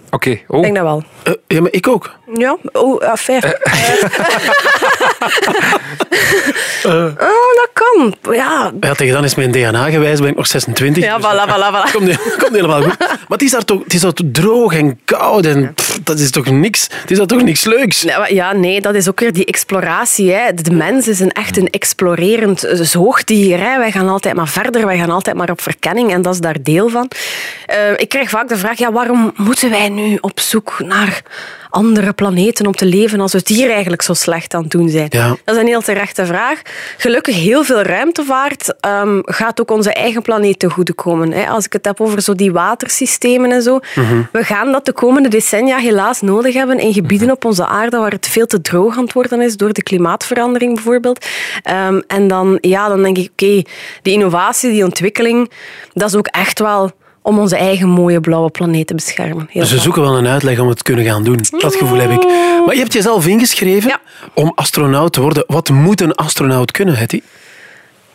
Oké. 0.09 0.29
ik 0.29 0.43
Oh. 0.47 0.61
denk 0.61 0.75
dat 0.75 0.83
wel. 0.83 1.03
Eh, 1.23 1.33
ja, 1.47 1.61
maar 1.61 1.71
ik 1.71 1.87
ook. 1.87 2.15
Ja, 2.33 2.57
oh, 2.71 3.01
ah, 3.01 3.15
fair. 5.29 7.13
oh, 7.19 7.51
dat 7.55 7.69
kan. 7.73 8.15
Ja, 8.33 8.71
Ja, 8.79 8.93
tegen 8.93 9.13
dan 9.13 9.23
is 9.23 9.35
mijn 9.35 9.51
DNA 9.51 9.89
gewijs, 9.89 10.19
ben 10.19 10.29
ik 10.29 10.35
nog 10.35 10.47
26. 10.47 11.03
ja 11.03 11.17
dus 11.17 11.25
voilà, 11.25 11.49
voilà, 11.49 11.73
voilà. 11.75 11.91
Komt, 11.91 12.37
komt 12.37 12.55
helemaal 12.55 12.81
goed. 12.81 12.99
Maar 12.99 13.17
het 13.27 13.41
is 13.41 13.51
daar 13.51 13.65
toch 13.65 13.83
het 13.83 13.93
is 13.93 14.01
daar 14.01 14.13
droog 14.31 14.73
en 14.73 14.99
koud 15.05 15.45
en 15.45 15.73
dat 16.03 16.19
is 16.19 16.31
toch 16.31 16.45
niks. 16.45 16.87
Het 17.01 17.11
is 17.11 17.17
daar 17.17 17.27
toch 17.27 17.43
niks 17.43 17.65
leuks. 17.65 18.05
Ja, 18.27 18.53
nee, 18.53 18.81
dat 18.81 18.95
is 18.95 19.09
ook 19.09 19.19
weer 19.19 19.33
die 19.33 19.45
exploratie. 19.45 20.31
Hè. 20.31 20.53
De 20.53 20.71
mens 20.71 21.07
is 21.07 21.19
een, 21.19 21.31
echt 21.31 21.57
een 21.57 21.69
explorerend 21.69 22.67
zoogdier. 22.71 23.59
Hè. 23.59 23.77
Wij 23.77 23.91
gaan 23.91 24.09
altijd 24.09 24.35
maar 24.35 24.47
verder, 24.47 24.85
wij 24.85 24.97
gaan 24.97 25.09
altijd 25.09 25.35
maar 25.35 25.49
op 25.49 25.61
verkenning 25.61 26.11
en 26.11 26.21
dat 26.21 26.33
is 26.33 26.39
daar 26.39 26.57
deel 26.61 26.89
van. 26.89 27.11
Eh, 27.65 27.77
ik 27.97 28.09
krijg 28.09 28.29
vaak 28.29 28.47
de 28.47 28.57
vraag, 28.57 28.77
ja, 28.77 28.91
waarom 28.91 29.33
moeten 29.35 29.69
wij 29.69 29.89
nu 29.89 30.17
op 30.21 30.39
zoek 30.39 30.75
naar 30.79 31.21
andere 31.69 32.13
planeten 32.13 32.65
om 32.65 32.75
te 32.75 32.85
leven 32.85 33.19
als 33.19 33.31
we 33.31 33.37
het 33.37 33.47
hier 33.47 33.71
eigenlijk 33.71 34.01
zo 34.01 34.13
slecht 34.13 34.53
aan 34.53 34.61
het 34.61 34.71
doen 34.71 34.89
zijn? 34.89 35.07
Ja. 35.09 35.27
Dat 35.43 35.55
is 35.55 35.61
een 35.61 35.67
heel 35.67 35.81
terechte 35.81 36.25
vraag. 36.25 36.61
Gelukkig, 36.97 37.35
heel 37.35 37.63
veel 37.63 37.81
ruimtevaart 37.81 38.73
ehm, 38.79 39.19
gaat 39.21 39.61
ook 39.61 39.71
onze 39.71 39.93
eigen 39.93 40.21
planeet 40.21 40.59
te 40.59 40.69
goede 40.69 40.93
komen. 40.93 41.31
Hè. 41.31 41.47
Als 41.47 41.65
ik 41.65 41.73
het 41.73 41.85
heb 41.85 42.01
over 42.01 42.21
zo 42.21 42.35
die 42.35 42.51
watersystemen 42.51 43.51
en 43.51 43.61
zo. 43.61 43.79
We 44.31 44.43
gaan 44.43 44.71
dat 44.71 44.85
de 44.85 44.93
komende 44.93 45.29
decennia 45.29 45.77
helaas 45.85 46.21
nodig 46.21 46.53
hebben 46.53 46.79
in 46.79 46.93
gebieden 46.93 47.31
op 47.31 47.45
onze 47.45 47.65
aarde 47.67 47.97
waar 47.97 48.11
het 48.11 48.27
veel 48.27 48.45
te 48.45 48.61
droog 48.61 48.97
aan 48.97 49.03
het 49.03 49.13
worden 49.13 49.41
is 49.41 49.57
door 49.57 49.73
de 49.73 49.83
klimaatverandering 49.83 50.73
bijvoorbeeld. 50.73 51.25
Ehm, 51.63 52.01
en 52.07 52.27
dan, 52.27 52.57
ja, 52.61 52.87
dan 52.87 53.03
denk 53.03 53.17
ik, 53.17 53.29
oké, 53.31 53.61
die 54.01 54.13
innovatie, 54.13 54.71
die 54.71 54.83
ontwikkeling, 54.83 55.51
dat 55.93 56.09
is 56.09 56.15
ook 56.15 56.27
echt 56.27 56.59
wel 56.59 56.91
om 57.21 57.39
onze 57.39 57.55
eigen 57.55 57.87
mooie 57.89 58.19
blauwe 58.19 58.49
planeet 58.49 58.87
te 58.87 58.95
beschermen. 58.95 59.47
Heel 59.49 59.61
Dus 59.61 59.61
we 59.61 59.67
graag. 59.67 59.81
zoeken 59.81 60.01
wel 60.01 60.17
een 60.17 60.27
uitleg 60.27 60.59
om 60.59 60.67
het 60.67 60.77
te 60.77 60.83
kunnen 60.83 61.05
gaan 61.05 61.23
doen. 61.23 61.39
Dat 61.59 61.75
gevoel 61.75 61.97
heb 61.99 62.11
ik. 62.11 62.23
Maar 62.65 62.73
je 62.75 62.79
hebt 62.81 62.93
jezelf 62.93 63.27
ingeschreven 63.27 63.89
Ja. 63.89 63.99
om 64.33 64.51
astronaut 64.55 65.13
te 65.13 65.21
worden. 65.21 65.43
Wat 65.47 65.69
moet 65.69 66.01
een 66.01 66.15
astronaut 66.15 66.71
kunnen, 66.71 66.95
Hetty? 66.95 67.21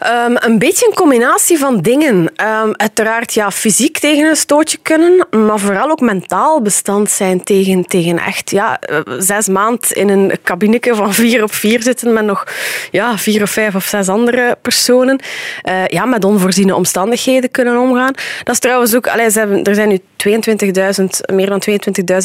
Ehm, 0.01 0.37
een 0.39 0.59
beetje 0.59 0.87
een 0.87 0.95
combinatie 0.95 1.59
van 1.59 1.81
dingen. 1.81 2.33
Ehm, 2.37 2.71
uiteraard 2.73 3.35
ja, 3.35 3.51
fysiek 3.51 3.99
tegen 3.99 4.29
een 4.29 4.37
stootje 4.37 4.79
kunnen, 4.83 5.27
maar 5.31 5.59
vooral 5.59 5.91
ook 5.91 6.01
mentaal 6.01 6.63
bestand 6.63 7.11
zijn 7.11 7.43
tegen, 7.43 7.85
tegen 7.85 8.19
echt 8.19 8.51
ja, 8.51 8.81
eh, 8.81 9.01
zes 9.19 9.49
maand 9.49 9.93
in 9.93 10.09
een 10.09 10.33
cabineke 10.43 10.95
van 10.95 11.15
vier 11.15 11.43
op 11.43 11.53
vier 11.53 11.83
zitten 11.83 12.13
met 12.13 12.25
nog 12.25 12.47
ja, 12.91 13.19
vier 13.19 13.43
of 13.43 13.51
vijf 13.51 13.75
of 13.75 13.85
zes 13.85 14.09
andere 14.09 14.59
personen. 14.63 15.19
Eh, 15.63 15.87
ja, 15.87 16.05
met 16.05 16.25
onvoorziene 16.25 16.75
omstandigheden 16.75 17.51
kunnen 17.51 17.79
omgaan. 17.79 18.13
Dat 18.45 18.55
is 18.55 18.61
trouwens 18.61 18.95
ook... 18.95 19.09
Hebben, 19.09 19.65
er 19.65 19.75
zijn 19.75 19.89
nu 19.89 19.99
22.000, 20.29 21.35
meer 21.35 21.49
dan 21.49 21.63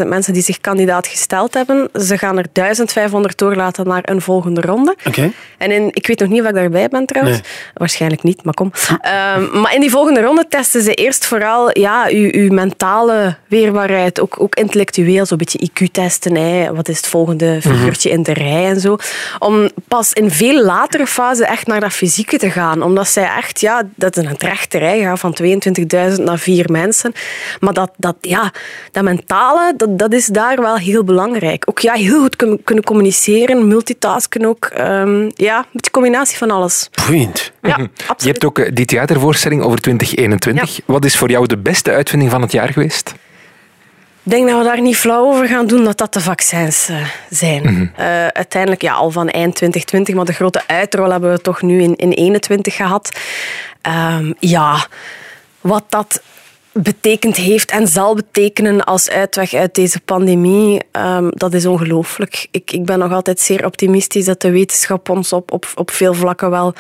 22.000 0.02 0.08
mensen 0.08 0.34
die 0.34 0.42
zich 0.42 0.62
kandidaat 0.62 1.08
gesteld 1.08 1.54
hebben. 1.54 1.90
Ze 1.94 2.18
gaan 2.18 2.38
er 2.38 2.46
1500 2.52 3.38
doorlaten 3.38 3.88
naar 3.88 4.02
een 4.06 4.22
volgende 4.22 4.62
ronde. 4.62 4.96
Oké. 5.06 5.32
En 5.58 5.72
in, 5.72 5.90
ik 5.92 6.08
weet 6.08 6.20
nog 6.20 6.30
niet 6.30 6.42
of 6.42 6.48
ik 6.48 6.54
daarbij 6.54 6.88
ben 6.88 7.06
trouwens. 7.06 7.38
Nee. 7.38 7.52
Waarschijnlijk 7.74 8.24
niet, 8.24 8.44
maar 8.44 8.54
kom. 8.54 8.72
Ehm, 9.02 9.60
maar 9.60 9.74
in 9.74 9.80
die 9.80 9.90
volgende 9.90 10.22
ronde 10.22 10.46
testen 10.50 10.82
ze 10.82 10.94
eerst 10.94 11.26
vooral 11.26 11.80
ja, 11.80 12.08
uw, 12.10 12.30
uw 12.32 12.52
mentale 12.54 13.36
weerbaarheid. 13.48 14.20
Ook, 14.20 14.42
ook 14.42 14.56
intellectueel, 14.56 15.26
zo'n 15.26 15.38
beetje 15.38 15.70
IQ-testen. 15.70 16.36
Hè. 16.36 16.74
Wat 16.74 16.90
is 16.90 16.98
het 16.98 17.08
volgende 17.08 17.62
figuurtje 17.62 18.10
in 18.10 18.24
de 18.24 18.34
rij 18.34 18.66
en 18.66 18.80
zo. 18.80 18.98
Om 19.40 19.70
pas 19.88 20.14
in 20.14 20.32
veel 20.32 20.64
latere 20.64 21.08
fase 21.08 21.46
echt 21.46 21.68
naar 21.68 21.80
dat 21.80 21.94
fysieke 21.94 22.38
te 22.38 22.50
gaan. 22.50 22.82
Omdat 22.82 23.08
zij 23.08 23.30
echt, 23.38 23.60
ja, 23.60 23.84
dat 23.96 24.18
is 24.18 24.26
een 24.26 24.38
trechterij 24.38 25.02
gaat 25.02 25.20
van 25.20 25.38
22.000 25.44 26.24
naar 26.24 26.40
vier 26.40 26.72
mensen. 26.72 27.14
Maar 27.60 27.74
dat, 27.74 27.85
dat, 27.98 28.16
ja, 28.22 28.52
dat 28.92 29.04
mentale, 29.04 29.74
dat, 29.78 30.00
dat 30.00 30.14
is 30.14 30.26
daar 30.26 30.62
wel 30.62 30.76
heel 30.78 31.04
belangrijk. 31.04 31.64
Ook 31.70 31.80
ja, 31.80 31.94
heel 31.94 32.20
goed 32.22 32.36
kun- 32.36 32.62
kunnen 32.64 32.84
communiceren, 32.84 33.68
multitasken 33.68 34.46
ook. 34.46 34.66
Ehm, 34.66 35.30
ja, 35.36 35.66
met 35.72 35.84
de 35.84 35.92
combinatie 35.92 36.38
van 36.38 36.52
alles. 36.52 36.90
Boeiend. 37.08 37.52
Ja, 37.62 37.78
Je 37.78 37.90
absoluut. 38.08 38.34
hebt 38.34 38.46
ook 38.46 38.60
eh, 38.60 38.72
die 38.74 38.86
theatervoorstelling 38.86 39.62
over 39.64 39.82
2021. 39.82 40.80
Wat 40.86 41.06
is 41.06 41.18
voor 41.18 41.30
jou 41.30 41.48
de 41.48 41.58
beste 41.58 41.92
uitvinding 41.92 42.32
van 42.32 42.42
het 42.42 42.52
jaar 42.52 42.70
geweest? 42.74 43.14
Ik 44.24 44.32
denk 44.32 44.48
dat 44.50 44.58
we 44.58 44.64
daar 44.64 44.82
niet 44.82 44.96
flauw 44.98 45.26
over 45.26 45.48
gaan 45.48 45.68
doen 45.68 45.84
dat 45.84 45.98
dat 45.98 46.14
de 46.14 46.22
vaccins 46.22 46.90
eh, 46.90 46.96
zijn. 47.30 47.92
Eh, 47.96 48.28
uiteindelijk 48.28 48.82
ja, 48.82 48.94
al 48.94 49.12
van 49.12 49.30
eind 49.30 49.56
2020, 49.56 50.16
maar 50.16 50.26
de 50.26 50.34
grote 50.34 50.62
uitrol 50.68 51.12
hebben 51.12 51.32
we 51.32 51.42
toch 51.42 51.62
nu 51.62 51.82
in, 51.82 51.96
in 51.96 52.12
21 52.12 52.76
gehad. 52.76 53.20
Ehm, 53.82 54.34
ja, 54.40 54.86
wat 55.62 55.84
dat 55.90 56.22
betekend 56.82 57.36
heeft 57.36 57.72
en 57.72 57.88
zal 57.88 58.16
betekenen 58.16 58.84
als 58.84 59.10
uitweg 59.10 59.54
uit 59.54 59.76
deze 59.76 60.00
pandemie, 60.00 60.82
ehm, 60.92 61.28
dat 61.30 61.54
is 61.54 61.66
ongelooflijk. 61.66 62.48
Ik, 62.52 62.72
ik 62.72 62.86
ben 62.86 63.00
nog 63.00 63.12
altijd 63.12 63.40
zeer 63.40 63.66
optimistisch 63.66 64.26
dat 64.26 64.42
de 64.42 64.52
wetenschap 64.52 65.10
ons 65.10 65.34
op, 65.34 65.52
op, 65.52 65.68
op 65.76 65.92
veel 65.92 66.14
vlakken 66.14 66.50
wel 66.50 66.74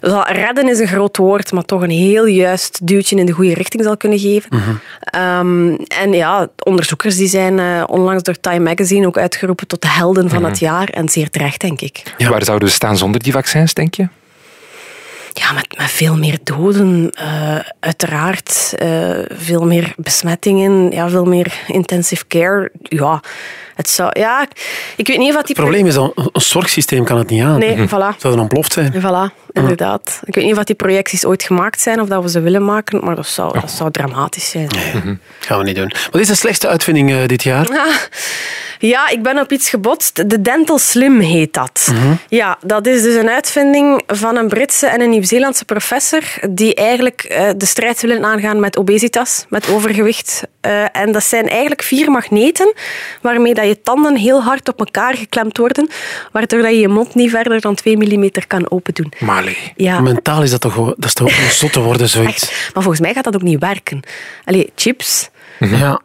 zal 0.00 0.28
redden 0.28 0.68
is 0.68 0.78
een 0.78 0.86
groot 0.86 1.16
woord, 1.16 1.52
maar 1.52 1.64
toch 1.64 1.82
een 1.82 1.90
heel 1.90 2.26
juist 2.26 2.86
duwtje 2.86 3.16
in 3.16 3.26
de 3.26 3.32
goede 3.32 3.54
richting 3.54 3.82
zal 3.82 3.96
kunnen 3.96 4.18
geven. 4.18 4.50
Ehm, 5.00 5.74
en 5.74 6.12
ja, 6.12 6.48
onderzoekers 6.62 7.16
die 7.16 7.28
zijn 7.28 7.58
eh, 7.58 7.84
onlangs 7.86 8.22
door 8.22 8.40
Time 8.40 8.64
Magazine 8.64 9.06
ook 9.06 9.18
uitgeroepen 9.18 9.66
tot 9.66 9.82
de 9.82 9.88
helden 9.88 10.30
van 10.30 10.44
het 10.44 10.58
jaar 10.58 10.88
en 10.88 11.08
zeer 11.08 11.30
terecht, 11.30 11.60
denk 11.60 11.80
ik. 11.80 12.14
Ja. 12.16 12.28
Waar 12.28 12.44
zouden 12.44 12.68
we 12.68 12.74
staan 12.74 12.96
zonder 12.96 13.22
die 13.22 13.32
vaccins, 13.32 13.74
denk 13.74 13.94
je? 13.94 14.08
Ja, 15.36 15.52
met, 15.52 15.74
veel 15.76 16.16
meer 16.16 16.38
doden, 16.42 17.10
eh, 17.10 17.58
uiteraard. 17.80 18.74
eh, 18.76 19.18
veel 19.28 19.66
meer 19.66 19.92
besmettingen, 19.96 20.90
ja, 20.90 21.08
veel 21.08 21.24
meer 21.24 21.62
intensive 21.66 22.26
care. 22.26 22.70
Ja, 22.82 23.22
het 23.74 23.88
zou... 23.90 24.10
Ja, 24.18 24.46
ik 24.96 25.06
weet 25.06 25.18
niet 25.18 25.34
wat 25.34 25.46
die... 25.46 25.54
Het 25.56 25.64
probleem 25.64 25.86
is 25.86 25.94
dat 25.94 26.12
een 26.16 26.40
zorgsysteem 26.40 27.04
kan 27.04 27.18
het 27.18 27.30
niet 27.30 27.42
aan. 27.42 27.58
Nee, 27.58 27.76
voilà. 27.76 27.90
Het 27.90 28.20
zou 28.20 28.32
dan 28.34 28.40
ontploft 28.40 28.72
zijn. 28.72 28.92
Voilà, 28.92 29.52
inderdaad. 29.52 30.20
Ik 30.24 30.34
weet 30.34 30.44
niet 30.44 30.56
wat 30.56 30.66
die 30.66 30.76
projecties 30.76 31.24
ooit 31.24 31.42
gemaakt 31.42 31.80
zijn 31.80 32.00
of 32.00 32.08
dat 32.08 32.22
we 32.22 32.28
ze 32.30 32.40
willen 32.40 32.64
maken, 32.64 33.04
maar 33.04 33.16
dat 33.16 33.26
zou, 33.26 33.60
dat 33.60 33.70
zou 33.70 33.90
dramatisch 33.90 34.50
zijn. 34.50 34.68
Gaan 35.40 35.58
we 35.58 35.64
niet 35.64 35.76
doen. 35.76 35.92
Wat 36.10 36.20
is 36.20 36.26
de 36.26 36.34
slechtste 36.34 36.68
uitvinding 36.68 37.10
eh, 37.12 37.26
dit 37.26 37.42
jaar? 37.42 37.68
Ah, 37.68 37.86
Ja, 38.78 39.08
ik 39.08 39.22
ben 39.22 39.38
op 39.38 39.52
iets 39.52 39.68
gebotst. 39.68 40.30
De 40.30 40.40
Dental 40.42 40.78
Slim 40.78 41.20
heet 41.20 41.52
dat. 41.52 41.92
Ja, 42.28 42.58
dat 42.62 42.86
is 42.86 43.02
dus 43.02 43.14
een 43.14 43.28
uitvinding 43.30 44.02
van 44.06 44.36
een 44.36 44.48
Britse 44.48 44.86
en 44.86 45.00
een 45.00 45.10
Nieuw-Zeelandse 45.10 45.64
professor 45.64 46.22
die 46.50 46.74
eigenlijk 46.74 47.22
eh, 47.22 47.48
de 47.56 47.66
strijd 47.66 48.00
willen 48.00 48.24
aangaan 48.24 48.60
met 48.60 48.76
obesitas, 48.76 49.44
met 49.48 49.68
overgewicht. 49.70 50.42
Eh, 50.60 50.96
en 50.96 51.12
dat 51.12 51.24
zijn 51.24 51.48
eigenlijk 51.48 51.82
vier 51.82 52.10
magneten 52.10 52.72
waarmee 53.20 53.54
dat 53.54 53.63
je 53.66 53.80
tanden 53.82 54.16
heel 54.16 54.42
hard 54.42 54.68
op 54.68 54.78
elkaar 54.78 55.14
geklemd 55.16 55.56
worden, 55.58 55.88
waardoor 56.32 56.62
dat 56.62 56.70
je 56.70 56.78
je 56.78 56.88
mond 56.88 57.14
niet 57.14 57.30
verder 57.30 57.60
dan 57.60 57.74
2 57.74 57.96
mm 57.96 58.30
kan 58.46 58.70
open 58.70 58.94
doen. 58.94 59.12
Mali. 59.20 59.56
Ja. 59.76 60.00
Mentaal 60.00 60.42
is 60.42 60.50
dat 60.50 60.60
toch, 60.60 60.72
gewoon- 60.72 60.94
dat 60.96 61.04
is 61.04 61.14
toch 61.14 61.28
ook 61.28 61.38
om 61.44 61.50
zot 61.50 61.72
te 61.72 61.80
worden, 61.80 62.08
zoiets. 62.08 62.42
Echt. 62.42 62.70
Maar 62.74 62.82
volgens 62.82 63.00
mij 63.00 63.14
gaat 63.14 63.24
dat 63.24 63.34
ook 63.34 63.42
niet 63.42 63.60
werken. 63.60 64.00
Allee, 64.44 64.72
chips, 64.76 65.28
Ja. 65.58 66.00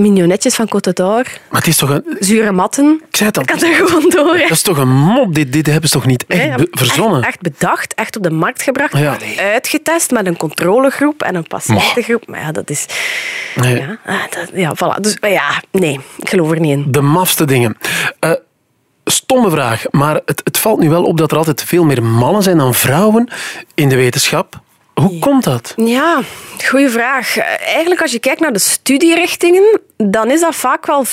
Mignonetjes 0.00 0.54
van 0.54 0.66
Côte 0.66 0.92
d'Or, 0.92 1.22
Maar 1.50 1.60
het 1.60 1.66
is 1.66 1.76
toch 1.76 1.90
een... 1.90 2.16
zure 2.20 2.52
matten. 2.52 3.00
Ik 3.10 3.16
zei 3.16 3.28
het 3.28 3.36
al. 3.38 3.42
Ik 3.42 3.48
kan 3.48 3.62
er 3.70 3.74
gewoon 3.86 4.10
door. 4.10 4.34
hè. 4.34 4.42
Dat 4.42 4.50
is 4.50 4.62
toch 4.62 4.76
een 4.78 4.88
mop? 4.88 5.34
Dit, 5.34 5.52
dit 5.52 5.66
hebben 5.66 5.88
ze 5.90 5.94
toch 5.96 6.06
niet 6.06 6.24
echt 6.26 6.56
Nee, 6.56 6.68
verzonnen? 6.70 7.18
Echt, 7.18 7.26
echt 7.28 7.40
bedacht, 7.40 7.94
echt 7.94 8.16
op 8.16 8.22
de 8.22 8.30
markt 8.30 8.62
gebracht, 8.62 8.98
Ja. 8.98 9.16
uitgetest 9.38 10.10
met 10.10 10.26
een 10.26 10.36
controlegroep 10.36 11.22
en 11.22 11.34
een 11.34 11.46
patiëntengroep. 11.46 12.26
Maar 12.26 12.40
ja, 12.40 12.52
dat 12.52 12.70
is... 12.70 12.86
Nee. 13.54 13.76
Ja, 13.80 13.98
ah, 14.06 14.14
dat, 14.30 14.50
ja, 14.54 14.74
voilà. 14.76 15.00
Dus 15.00 15.16
ja, 15.20 15.62
nee, 15.72 16.00
ik 16.18 16.28
geloof 16.28 16.50
er 16.50 16.60
niet 16.60 16.70
in. 16.76 16.84
De 16.92 17.00
mafste 17.00 17.44
dingen. 17.44 17.76
Eh, 18.20 18.32
stomme 19.04 19.50
vraag, 19.50 19.84
maar 19.90 20.20
het, 20.24 20.40
het 20.44 20.58
valt 20.58 20.78
nu 20.80 20.88
wel 20.90 21.04
op 21.04 21.18
dat 21.18 21.30
er 21.30 21.36
altijd 21.36 21.62
veel 21.64 21.84
meer 21.84 22.02
mannen 22.02 22.42
zijn 22.42 22.58
dan 22.58 22.74
vrouwen 22.74 23.28
in 23.74 23.88
de 23.88 23.96
wetenschap. 23.96 24.60
Hoe 25.00 25.18
komt 25.18 25.44
dat? 25.44 25.72
Ja, 25.76 26.20
goede 26.64 26.90
vraag. 26.90 27.38
Eigenlijk 27.58 28.02
als 28.02 28.12
je 28.12 28.18
kijkt 28.18 28.40
naar 28.40 28.52
de 28.52 28.58
studierichtingen, 28.58 29.80
dan 29.96 30.30
is 30.30 30.40
dat 30.40 30.54
vaak 30.54 30.86
wel 30.86 31.06
50-50. 31.06 31.10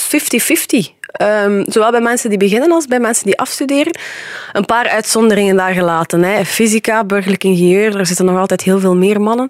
Ehm, 1.17 1.63
zowel 1.67 1.91
bij 1.91 2.01
mensen 2.01 2.29
die 2.29 2.37
beginnen 2.37 2.71
als 2.71 2.85
bij 2.85 2.99
mensen 2.99 3.25
die 3.25 3.39
afstuderen. 3.39 3.97
Een 4.53 4.65
paar 4.65 4.89
uitzonderingen 4.89 5.55
daar 5.55 5.73
gelaten. 5.73 6.23
Hè. 6.23 6.45
Fysica, 6.45 7.03
burgerlijk 7.03 7.43
ingenieur, 7.43 7.91
daar 7.91 8.05
zitten 8.05 8.25
nog 8.25 8.39
altijd 8.39 8.61
heel 8.61 8.79
veel 8.79 8.95
meer 8.95 9.21
mannen. 9.21 9.49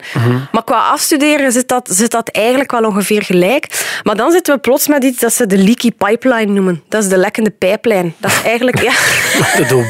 Maar 0.51 0.63
qua 0.63 0.77
afstuderen 0.77 1.51
zit 1.51 1.67
dat, 1.67 1.89
zit 1.91 2.11
dat 2.11 2.29
eigenlijk 2.29 2.71
wel 2.71 2.83
ongeveer 2.83 3.23
gelijk. 3.23 3.99
Maar 4.03 4.15
dan 4.15 4.31
zitten 4.31 4.53
we 4.53 4.59
plots 4.59 4.87
met 4.87 5.03
iets 5.03 5.19
dat 5.19 5.33
ze 5.33 5.47
de 5.47 5.57
leaky 5.57 5.91
pipeline 5.91 6.51
noemen. 6.51 6.83
Dat 6.89 7.03
is 7.03 7.09
de 7.09 7.17
lekkende 7.17 7.49
pijplijn. 7.49 8.15
Dat 8.17 8.31
is 8.31 8.41
eigenlijk... 8.43 8.81
Ja, 8.81 8.91
De 9.57 9.85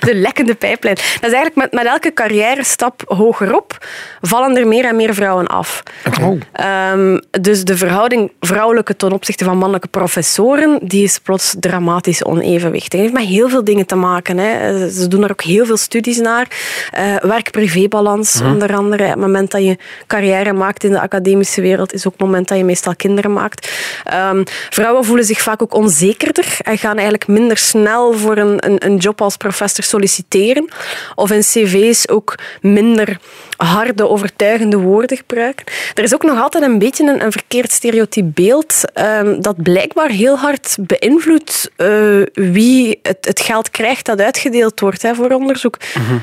de 0.08 0.14
lekkende 0.14 0.54
pijplijn. 0.54 0.94
Dat 0.94 1.30
is 1.30 1.36
eigenlijk 1.36 1.54
met, 1.54 1.72
met 1.72 1.92
elke 1.92 2.12
carrière 2.12 2.64
stap 2.64 3.02
hogerop 3.06 3.86
vallen 4.20 4.56
er 4.56 4.66
meer 4.66 4.84
en 4.84 4.96
meer 4.96 5.14
vrouwen 5.14 5.46
af. 5.46 5.82
Oh. 6.22 6.40
Ehm, 6.52 7.18
dus 7.40 7.64
de 7.64 7.76
verhouding 7.76 8.32
vrouwelijke 8.40 8.96
ten 8.96 9.12
opzichte 9.12 9.44
van 9.44 9.56
mannelijke 9.56 9.88
professoren, 9.88 10.45
die 10.82 11.02
is 11.02 11.18
plots 11.18 11.54
dramatisch 11.60 12.24
onevenwichtig. 12.24 12.92
Het 12.92 13.00
heeft 13.00 13.12
met 13.12 13.36
heel 13.36 13.48
veel 13.48 13.64
dingen 13.64 13.86
te 13.86 13.94
maken. 13.94 14.38
Hè. 14.38 14.88
Ze 14.90 15.08
doen 15.08 15.24
er 15.24 15.30
ook 15.30 15.42
heel 15.42 15.66
veel 15.66 15.76
studies 15.76 16.18
naar. 16.18 16.46
Eh, 16.90 17.16
Werk-privé-balans, 17.16 18.40
onder 18.40 18.74
andere. 18.74 19.02
Het 19.02 19.18
moment 19.18 19.50
dat 19.50 19.64
je 19.64 19.76
carrière 20.06 20.52
maakt 20.52 20.84
in 20.84 20.90
de 20.90 21.00
academische 21.00 21.60
wereld, 21.60 21.92
is 21.92 22.06
ook 22.06 22.12
het 22.12 22.22
moment 22.22 22.48
dat 22.48 22.58
je 22.58 22.64
meestal 22.64 22.96
kinderen 22.96 23.32
maakt. 23.32 23.70
Ehm, 24.04 24.44
vrouwen 24.70 25.04
voelen 25.04 25.24
zich 25.24 25.40
vaak 25.40 25.62
ook 25.62 25.74
onzekerder 25.74 26.56
en 26.62 26.78
gaan 26.78 26.94
eigenlijk 26.94 27.26
minder 27.28 27.56
snel 27.56 28.12
voor 28.12 28.36
een, 28.36 28.66
een, 28.66 28.86
een 28.86 28.96
job 28.96 29.20
als 29.20 29.36
professor 29.36 29.84
solliciteren. 29.84 30.68
Of 31.14 31.30
in 31.30 31.40
cv's 31.40 32.08
ook 32.08 32.34
minder 32.60 33.18
harde, 33.56 34.08
overtuigende 34.08 34.76
woorden 34.76 35.16
gebruiken. 35.16 35.66
Er 35.94 36.02
is 36.02 36.14
ook 36.14 36.22
nog 36.22 36.40
altijd 36.40 36.64
een 36.64 36.78
beetje 36.78 37.04
een, 37.08 37.24
een 37.24 37.32
verkeerd 37.32 37.72
stereotyp 37.72 38.24
beeld 38.34 38.80
ehm, 38.92 39.40
dat 39.40 39.62
blijkbaar 39.62 40.08
heel 40.08 40.35
hard 40.36 40.76
beïnvloedt 40.80 41.70
eh, 41.76 42.22
wie 42.32 42.98
het, 43.02 43.18
het 43.20 43.40
geld 43.40 43.70
krijgt 43.70 44.06
dat 44.06 44.20
uitgedeeld 44.20 44.80
wordt 44.80 45.02
hè, 45.02 45.14
voor 45.14 45.30
onderzoek. 45.30 45.76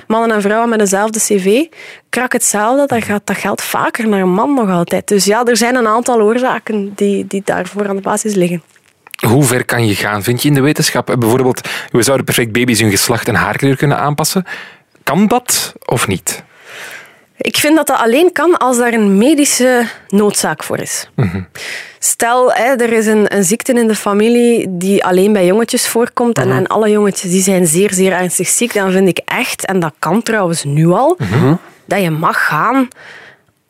Mannen 0.07 0.31
en 0.31 0.41
vrouwen 0.41 0.69
met 0.69 0.79
dezelfde 0.79 1.19
cv, 1.19 1.63
krak 2.09 2.33
hetzelfde, 2.33 2.85
dan 2.85 3.01
gaat 3.01 3.21
dat 3.23 3.37
geld 3.37 3.61
vaker 3.61 4.07
naar 4.07 4.21
een 4.21 4.33
man 4.33 4.53
nog 4.53 4.69
altijd. 4.69 5.07
Dus 5.07 5.25
ja, 5.25 5.45
er 5.45 5.57
zijn 5.57 5.75
een 5.75 5.87
aantal 5.87 6.21
oorzaken 6.21 6.93
die, 6.95 7.27
die 7.27 7.41
daarvoor 7.45 7.87
aan 7.87 7.95
de 7.95 8.01
basis 8.01 8.35
liggen. 8.35 8.63
Hoe 9.27 9.43
ver 9.43 9.65
kan 9.65 9.87
je 9.87 9.95
gaan, 9.95 10.23
vind 10.23 10.41
je, 10.41 10.47
in 10.47 10.53
de 10.53 10.61
wetenschap? 10.61 11.09
Eh, 11.09 11.15
Bijvoorbeeld, 11.17 11.69
we 11.91 12.03
zouden 12.03 12.25
perfect 12.25 12.51
baby's 12.51 12.79
hun 12.79 12.89
geslacht 12.89 13.27
en 13.27 13.35
haarkleur 13.35 13.75
kunnen 13.77 13.97
aanpassen. 13.97 14.45
Kan 15.03 15.27
dat 15.27 15.73
of 15.85 16.07
niet? 16.07 16.43
Ik 17.43 17.57
vind 17.57 17.75
dat 17.75 17.87
dat 17.87 17.97
alleen 17.97 18.31
kan 18.31 18.57
als 18.57 18.77
daar 18.77 18.93
een 18.93 19.17
medische 19.17 19.87
noodzaak 20.07 20.63
voor 20.63 20.77
is. 20.79 21.09
Stel, 21.99 22.53
hè, 22.53 22.75
er 22.75 22.91
is 22.91 23.05
een, 23.05 23.35
een 23.35 23.43
ziekte 23.43 23.73
in 23.73 23.87
de 23.87 23.95
familie 23.95 24.65
die 24.77 25.05
alleen 25.05 25.33
bij 25.33 25.45
jongetjes 25.45 25.87
voorkomt 25.87 26.37
en, 26.37 26.51
en 26.51 26.67
alle 26.67 26.89
jongetjes 26.89 27.31
die 27.31 27.41
zijn 27.41 27.67
zeer, 27.67 27.93
zeer 27.93 28.11
ernstig 28.11 28.47
ziek, 28.47 28.73
dan 28.73 28.91
vind 28.91 29.07
ik 29.07 29.21
echt, 29.25 29.65
en 29.65 29.79
dat 29.79 29.93
kan 29.99 30.21
trouwens 30.21 30.63
nu 30.63 30.87
al, 30.87 31.17
dat 31.85 32.01
je 32.01 32.09
mag 32.09 32.45
gaan 32.47 32.87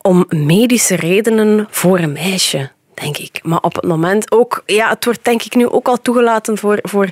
om 0.00 0.24
medische 0.28 0.94
redenen 0.94 1.66
voor 1.70 1.98
een 1.98 2.12
meisje. 2.12 2.70
Denk 2.94 3.18
ik. 3.18 3.40
Maar 3.42 3.60
op 3.60 3.74
het 3.74 3.84
moment 3.84 4.32
ook, 4.32 4.62
ja, 4.66 4.88
het 4.88 5.04
wordt 5.04 5.24
denk 5.24 5.42
ik 5.42 5.54
nu 5.54 5.68
ook 5.68 5.88
al 5.88 6.02
toegelaten 6.02 6.58
voor, 6.58 6.78
voor 6.82 7.08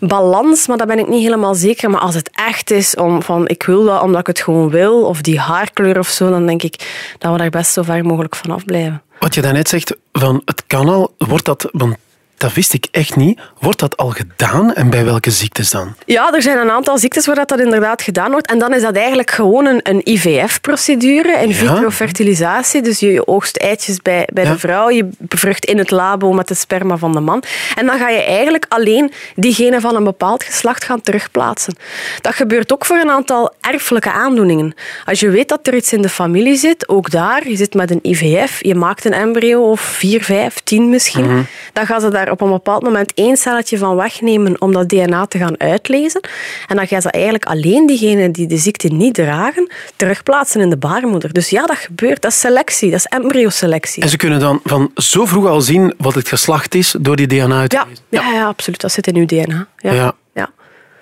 balans, 0.00 0.66
maar 0.66 0.76
dat 0.76 0.86
ben 0.86 0.98
ik 0.98 1.08
niet 1.08 1.22
helemaal 1.22 1.54
zeker. 1.54 1.90
Maar 1.90 2.00
als 2.00 2.14
het 2.14 2.30
echt 2.34 2.70
is 2.70 2.94
om 2.94 3.22
van 3.22 3.48
ik 3.48 3.62
wil 3.62 3.84
dat 3.84 4.02
omdat 4.02 4.20
ik 4.20 4.26
het 4.26 4.40
gewoon 4.40 4.70
wil, 4.70 5.04
of 5.04 5.20
die 5.20 5.38
haarkleur 5.38 5.98
of 5.98 6.08
zo, 6.08 6.30
dan 6.30 6.46
denk 6.46 6.62
ik 6.62 7.14
dat 7.18 7.32
we 7.32 7.38
daar 7.38 7.50
best 7.50 7.72
zo 7.72 7.82
ver 7.82 8.04
mogelijk 8.04 8.36
van 8.36 8.50
afblijven. 8.50 9.02
Wat 9.18 9.34
je 9.34 9.40
daarnet 9.40 9.68
zegt, 9.68 9.96
van 10.12 10.42
het 10.44 10.66
kan 10.66 10.88
al, 10.88 11.14
wordt 11.18 11.44
dat, 11.44 11.68
want 11.72 11.96
dat 12.42 12.52
wist 12.52 12.72
ik 12.72 12.86
echt 12.90 13.16
niet, 13.16 13.40
wordt 13.60 13.78
dat 13.78 13.96
al 13.96 14.10
gedaan 14.10 14.74
en 14.74 14.90
bij 14.90 15.04
welke 15.04 15.30
ziektes 15.30 15.70
dan? 15.70 15.94
Ja, 16.06 16.32
er 16.32 16.42
zijn 16.42 16.58
een 16.58 16.70
aantal 16.70 16.98
ziektes 16.98 17.26
waar 17.26 17.34
dat, 17.36 17.48
dat 17.48 17.60
inderdaad 17.60 18.02
gedaan 18.02 18.30
wordt. 18.30 18.46
En 18.50 18.58
dan 18.58 18.74
is 18.74 18.82
dat 18.82 18.96
eigenlijk 18.96 19.30
gewoon 19.30 19.66
een, 19.66 19.80
een 19.82 20.00
IVF-procedure, 20.04 21.32
in 21.42 21.54
vitro 21.54 21.90
fertilisatie. 21.90 22.82
Dus 22.82 22.98
je, 23.00 23.26
oogst 23.26 23.56
eitjes 23.56 24.02
bij, 24.02 24.28
bij 24.32 24.44
Ja. 24.44 24.52
de 24.52 24.58
vrouw, 24.58 24.90
je 24.90 25.08
bevrucht 25.18 25.64
in 25.64 25.78
het 25.78 25.90
labo 25.90 26.32
met 26.32 26.48
de 26.48 26.54
sperma 26.54 26.96
van 26.96 27.12
de 27.12 27.20
man. 27.20 27.42
En 27.74 27.86
dan 27.86 27.98
ga 27.98 28.08
je 28.08 28.22
eigenlijk 28.22 28.66
alleen 28.68 29.12
diegene 29.36 29.80
van 29.80 29.96
een 29.96 30.04
bepaald 30.04 30.42
geslacht 30.44 30.84
gaan 30.84 31.00
terugplaatsen. 31.00 31.76
Dat 32.20 32.34
gebeurt 32.34 32.72
ook 32.72 32.84
voor 32.84 32.96
een 32.96 33.10
aantal 33.10 33.54
erfelijke 33.60 34.12
aandoeningen. 34.12 34.74
Als 35.04 35.20
je 35.20 35.28
weet 35.30 35.48
dat 35.48 35.66
er 35.66 35.74
iets 35.74 35.92
in 35.92 36.02
de 36.02 36.08
familie 36.08 36.56
zit, 36.56 36.88
ook 36.88 37.10
daar, 37.10 37.48
je 37.48 37.56
zit 37.56 37.74
met 37.74 37.90
een 37.90 37.98
IVF, 38.02 38.64
je 38.64 38.74
maakt 38.74 39.04
een 39.04 39.12
embryo 39.12 39.70
of 39.70 39.80
vier, 39.80 40.22
vijf, 40.24 40.60
tien 40.64 40.88
misschien, 40.88 41.46
dan 41.72 41.86
gaan 41.86 42.00
ze 42.00 42.08
daar 42.10 42.30
op 42.32 42.40
een 42.40 42.50
bepaald 42.50 42.82
moment 42.82 43.14
één 43.14 43.36
celletje 43.36 43.78
van 43.78 43.96
wegnemen 43.96 44.60
om 44.60 44.72
dat 44.72 44.88
DNA 44.88 45.26
te 45.26 45.38
gaan 45.38 45.60
uitlezen. 45.60 46.20
En 46.68 46.76
dan 46.76 46.86
gaan 46.86 47.02
ze 47.02 47.10
eigenlijk 47.10 47.44
alleen 47.44 47.86
diegenen 47.86 48.32
die 48.32 48.46
de 48.46 48.56
ziekte 48.56 48.88
niet 48.88 49.14
dragen, 49.14 49.72
terugplaatsen 49.96 50.60
in 50.60 50.70
de 50.70 50.76
baarmoeder. 50.76 51.32
Dus 51.32 51.50
ja, 51.50 51.66
dat 51.66 51.76
gebeurt. 51.76 52.22
Dat 52.22 52.30
is 52.30 52.40
selectie, 52.40 52.90
dat 52.90 52.98
is 52.98 53.04
embryoselectie. 53.06 54.02
En 54.02 54.08
ze 54.08 54.16
kunnen 54.16 54.40
dan 54.40 54.60
van 54.64 54.90
zo 54.94 55.26
vroeg 55.26 55.46
al 55.46 55.60
zien 55.60 55.94
wat 55.98 56.14
het 56.14 56.28
geslacht 56.28 56.74
is 56.74 56.94
door 57.00 57.16
die 57.16 57.26
DNA 57.26 57.60
uit 57.60 57.70
te 57.70 57.76
Ja, 57.76 57.84
lezen. 57.88 58.04
ja, 58.08 58.32
ja, 58.38 58.46
absoluut. 58.46 58.80
Dat 58.80 58.92
zit 58.92 59.06
in 59.06 59.16
uw 59.16 59.26
DNA. 59.26 59.66
Ja. 59.76 59.92
Ja. 59.92 60.14
Ja. 60.34 60.50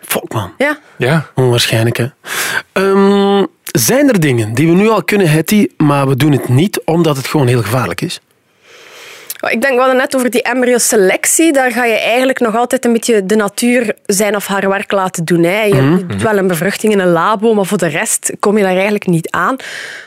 Fuck 0.01 0.33
man. 0.33 0.53
ja. 0.59 0.79
Ja. 0.99 1.27
Onwaarschijnlijk, 1.35 1.97
hè. 1.97 2.07
Ehm, 2.73 3.45
zijn 3.65 4.09
er 4.09 4.21
dingen 4.21 4.55
die 4.55 4.67
we 4.69 4.73
nu 4.75 4.89
al 4.89 5.05
kunnen, 5.05 5.29
Hetty, 5.31 5.67
maar 5.77 6.09
we 6.09 6.17
doen 6.17 6.33
het 6.33 6.49
niet 6.49 6.81
omdat 6.85 7.17
het 7.17 7.27
gewoon 7.27 7.47
heel 7.47 7.63
gevaarlijk 7.63 8.01
is? 8.01 8.21
Ik 9.49 9.61
denk, 9.61 9.75
we 9.75 9.79
hadden 9.79 9.97
net 9.97 10.17
over 10.17 10.31
die 10.31 10.43
embryoselectie. 10.43 11.53
Daar 11.53 11.73
ga 11.73 11.85
je 11.85 11.99
eigenlijk 11.99 12.41
nog 12.41 12.57
altijd 12.57 12.85
een 12.85 12.93
beetje 12.93 13.27
de 13.27 13.37
natuur 13.37 13.95
zijn 14.07 14.37
of 14.37 14.47
haar 14.47 14.69
werk 14.69 14.93
laten 14.93 15.25
doen. 15.25 15.43
Hè. 15.43 15.63
Je 15.63 16.07
doet 16.07 16.23
wel 16.23 16.39
een 16.39 16.47
bevruchting 16.47 16.93
in 16.93 16.99
een 16.99 17.13
labo, 17.13 17.55
maar 17.55 17.65
voor 17.65 17.79
de 17.79 17.87
rest 17.87 18.33
kom 18.39 18.57
je 18.57 18.63
daar 18.63 18.75
eigenlijk 18.75 19.07
niet 19.07 19.31
aan. 19.31 19.57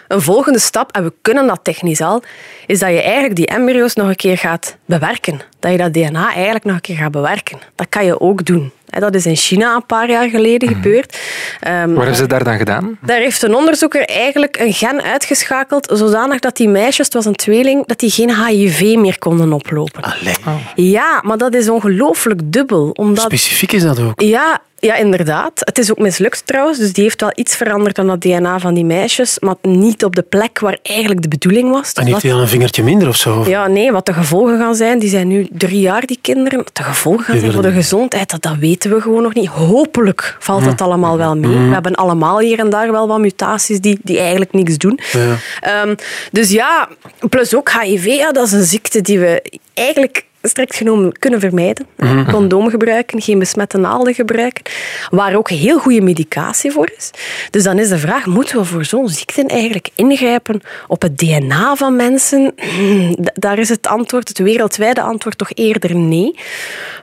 Een 0.07 0.21
volgende 0.21 0.59
stap, 0.59 0.91
en 0.91 1.03
we 1.03 1.13
kunnen 1.21 1.47
dat 1.47 1.59
technisch 1.63 2.01
al, 2.01 2.23
is 2.67 2.79
dat 2.79 2.89
je 2.89 3.01
eigenlijk 3.01 3.35
die 3.35 3.45
embryo's 3.45 3.93
nog 3.93 4.07
een 4.07 4.15
keer 4.15 4.37
gaat 4.37 4.77
bewerken. 4.85 5.41
Dat 5.59 5.71
je 5.71 5.77
dat 5.77 5.93
DNA 5.93 6.33
eigenlijk 6.33 6.65
nog 6.65 6.75
een 6.75 6.81
keer 6.81 6.95
gaat 6.95 7.11
bewerken. 7.11 7.59
Dat 7.75 7.89
kan 7.89 8.05
je 8.05 8.19
ook 8.19 8.45
doen. 8.45 8.71
Dat 8.99 9.15
is 9.15 9.25
in 9.25 9.35
China 9.35 9.75
een 9.75 9.85
paar 9.85 10.09
jaar 10.09 10.29
geleden 10.29 10.67
gebeurd. 10.67 11.17
Ehm, 11.59 11.87
Wat 11.87 11.97
hebben 11.97 12.15
ze 12.15 12.27
daar 12.27 12.43
dan 12.43 12.57
gedaan? 12.57 12.97
daar 13.01 13.17
heeft 13.19 13.41
een 13.43 13.55
onderzoeker 13.55 14.05
eigenlijk 14.05 14.59
een 14.59 14.73
gen 14.73 15.01
uitgeschakeld 15.01 15.91
zodanig 15.93 16.39
dat 16.39 16.55
die 16.57 16.67
meisjes, 16.69 17.05
het 17.05 17.13
was 17.13 17.25
een 17.25 17.35
tweeling, 17.35 17.85
dat 17.85 17.99
die 17.99 18.09
geen 18.11 18.45
HIV 18.45 18.95
meer 18.95 19.19
konden 19.19 19.53
oplopen. 19.53 20.01
Allee. 20.03 20.35
Ja, 20.75 21.21
maar 21.25 21.37
dat 21.37 21.53
is 21.55 21.69
ongelooflijk 21.69 22.39
dubbel. 22.43 22.89
Omdat, 22.89 23.23
Specifiek 23.23 23.71
is 23.71 23.81
dat 23.83 23.99
ook. 23.99 24.21
ja, 24.21 24.59
ja, 24.83 24.95
inderdaad. 24.95 25.51
Het 25.55 25.77
is 25.77 25.91
ook 25.91 25.97
mislukt 25.99 26.41
trouwens, 26.45 26.77
dus 26.77 26.93
die 26.93 27.03
heeft 27.03 27.21
wel 27.21 27.31
iets 27.35 27.55
veranderd 27.55 27.99
aan 27.99 28.07
dat 28.07 28.21
DNA 28.21 28.59
van 28.59 28.73
die 28.73 28.85
meisjes, 28.85 29.39
maar 29.39 29.55
niet 29.61 30.03
op 30.03 30.15
de 30.15 30.21
plek 30.21 30.59
waar 30.59 30.77
eigenlijk 30.83 31.21
de 31.21 31.27
bedoeling 31.27 31.71
was. 31.71 31.93
En 31.93 32.03
Dus 32.03 32.13
dat- 32.13 32.21
hij 32.21 32.31
dan 32.31 32.39
een 32.39 32.47
vingertje 32.47 32.83
minder 32.83 33.07
of 33.07 33.15
zo? 33.15 33.43
ja, 33.47 33.67
nee, 33.67 33.91
wat 33.91 34.05
de 34.05 34.13
gevolgen 34.13 34.57
gaan 34.57 34.75
zijn, 34.75 34.99
die 34.99 35.09
zijn 35.09 35.27
nu 35.27 35.47
drie 35.51 35.79
jaar, 35.79 36.05
die 36.05 36.17
kinderen. 36.21 36.57
Wat 36.57 36.69
de 36.75 36.83
gevolgen 36.83 37.23
gaan 37.25 37.39
zijn 37.39 37.51
voor 37.51 37.61
de 37.61 37.71
gezondheid, 37.71 38.29
dat, 38.31 38.41
dat 38.41 38.55
weten 38.59 38.91
we 38.95 39.01
gewoon 39.01 39.21
nog 39.23 39.33
niet. 39.33 39.47
Hopelijk 39.47 40.35
valt 40.39 40.65
het 40.65 40.81
allemaal 40.81 41.17
wel 41.17 41.37
mee. 41.37 41.51
We 41.67 41.73
hebben 41.73 41.95
allemaal 41.95 42.39
hier 42.39 42.59
en 42.59 42.69
daar 42.69 42.91
wel 42.91 43.07
wat 43.07 43.19
mutaties 43.19 43.79
die, 43.79 43.99
die 44.03 44.19
eigenlijk 44.19 44.53
niks 44.53 44.77
doen. 44.77 44.99
Ja. 45.11 45.35
Ehm, 45.59 45.95
dus 46.31 46.49
ja, 46.49 46.87
plus 47.29 47.55
ook 47.55 47.71
HIV, 47.81 48.05
ja, 48.05 48.31
dat 48.31 48.45
is 48.45 48.51
een 48.51 48.63
ziekte 48.63 49.01
die 49.01 49.19
we 49.19 49.43
eigenlijk 49.73 50.25
strikt 50.49 50.75
genomen 50.75 51.11
kunnen 51.11 51.39
vermijden. 51.39 51.85
Condoom 52.31 52.69
gebruiken, 52.69 53.21
geen 53.21 53.39
besmette 53.39 53.77
naalden 53.77 54.13
gebruiken, 54.13 54.63
waar 55.09 55.35
ook 55.35 55.49
heel 55.49 55.79
goede 55.79 56.01
medicatie 56.01 56.71
voor 56.71 56.91
is. 56.97 57.11
Dus 57.49 57.63
dan 57.63 57.79
is 57.79 57.89
de 57.89 57.97
vraag, 57.97 58.25
moeten 58.25 58.57
we 58.57 58.65
voor 58.65 58.85
zo'n 58.85 59.09
ziekte 59.09 59.47
eigenlijk 59.47 59.89
ingrijpen 59.95 60.61
op 60.87 61.01
het 61.01 61.17
DNA 61.17 61.75
van 61.75 61.95
mensen? 61.95 62.53
Daar 63.33 63.59
is 63.59 63.69
het 63.69 63.87
antwoord, 63.87 64.27
het 64.27 64.37
wereldwijde 64.37 65.01
antwoord, 65.01 65.37
toch 65.37 65.51
eerder 65.53 65.95
nee. 65.95 66.39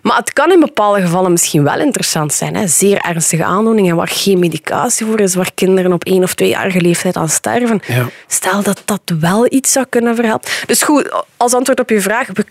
Maar 0.02 0.16
het 0.16 0.32
kan 0.32 0.52
in 0.52 0.60
bepaalde 0.60 1.00
gevallen 1.00 1.30
misschien 1.30 1.62
wel 1.62 1.80
interessant 1.80 2.32
zijn. 2.32 2.56
Hè? 2.56 2.66
Zeer 2.66 2.98
ernstige 2.98 3.44
aandoeningen 3.44 3.96
waar 3.96 4.08
geen 4.08 4.38
medicatie 4.38 5.06
voor 5.06 5.20
is, 5.20 5.34
waar 5.34 5.50
kinderen 5.54 5.92
op 5.92 6.04
één 6.04 6.22
of 6.22 6.34
tweejarige 6.34 6.80
leeftijd 6.80 7.16
aan 7.16 7.28
sterven. 7.28 7.80
Ja. 7.86 8.08
Stel 8.26 8.62
dat 8.62 8.82
dat 8.84 9.00
wel 9.20 9.52
iets 9.52 9.72
zou 9.72 9.86
kunnen 9.88 10.14
verhelpen. 10.14 10.50
Dus 10.66 10.82
goed, 10.82 11.24
als 11.36 11.54
antwoord 11.54 11.80
op 11.80 11.90
je 11.90 12.00
vraag, 12.00 12.28
we 12.32 12.44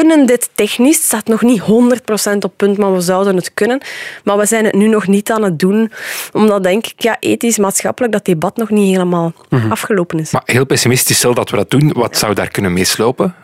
kunnen 0.00 0.26
dit 0.26 0.50
technisch, 0.54 0.96
het 0.96 1.04
staat 1.04 1.26
nog 1.26 1.42
niet 1.42 1.60
100% 1.60 1.64
op 2.38 2.52
punt, 2.56 2.78
maar 2.78 2.92
we 2.92 3.00
zouden 3.00 3.36
het 3.36 3.54
kunnen. 3.54 3.80
Maar 4.24 4.38
we 4.38 4.46
zijn 4.46 4.64
het 4.64 4.74
nu 4.74 4.88
nog 4.88 5.06
niet 5.06 5.30
aan 5.30 5.42
het 5.42 5.58
doen, 5.58 5.92
omdat 6.32 6.62
denk 6.62 6.86
ik, 6.86 7.02
ja, 7.02 7.16
ethisch, 7.20 7.58
maatschappelijk, 7.58 8.12
dat 8.12 8.24
debat 8.24 8.56
nog 8.56 8.70
niet 8.70 8.90
helemaal 8.90 9.32
afgelopen 9.68 10.18
is. 10.18 10.32
Maar 10.32 10.42
heel 10.44 10.66
pessimistisch, 10.66 11.16
stel 11.16 11.34
dat 11.34 11.50
we 11.50 11.56
dat 11.56 11.70
doen, 11.70 11.92
wat 11.92 12.16
zou 12.16 12.34
daar 12.34 12.50
kunnen 12.50 12.72
mislopen? 12.72 13.34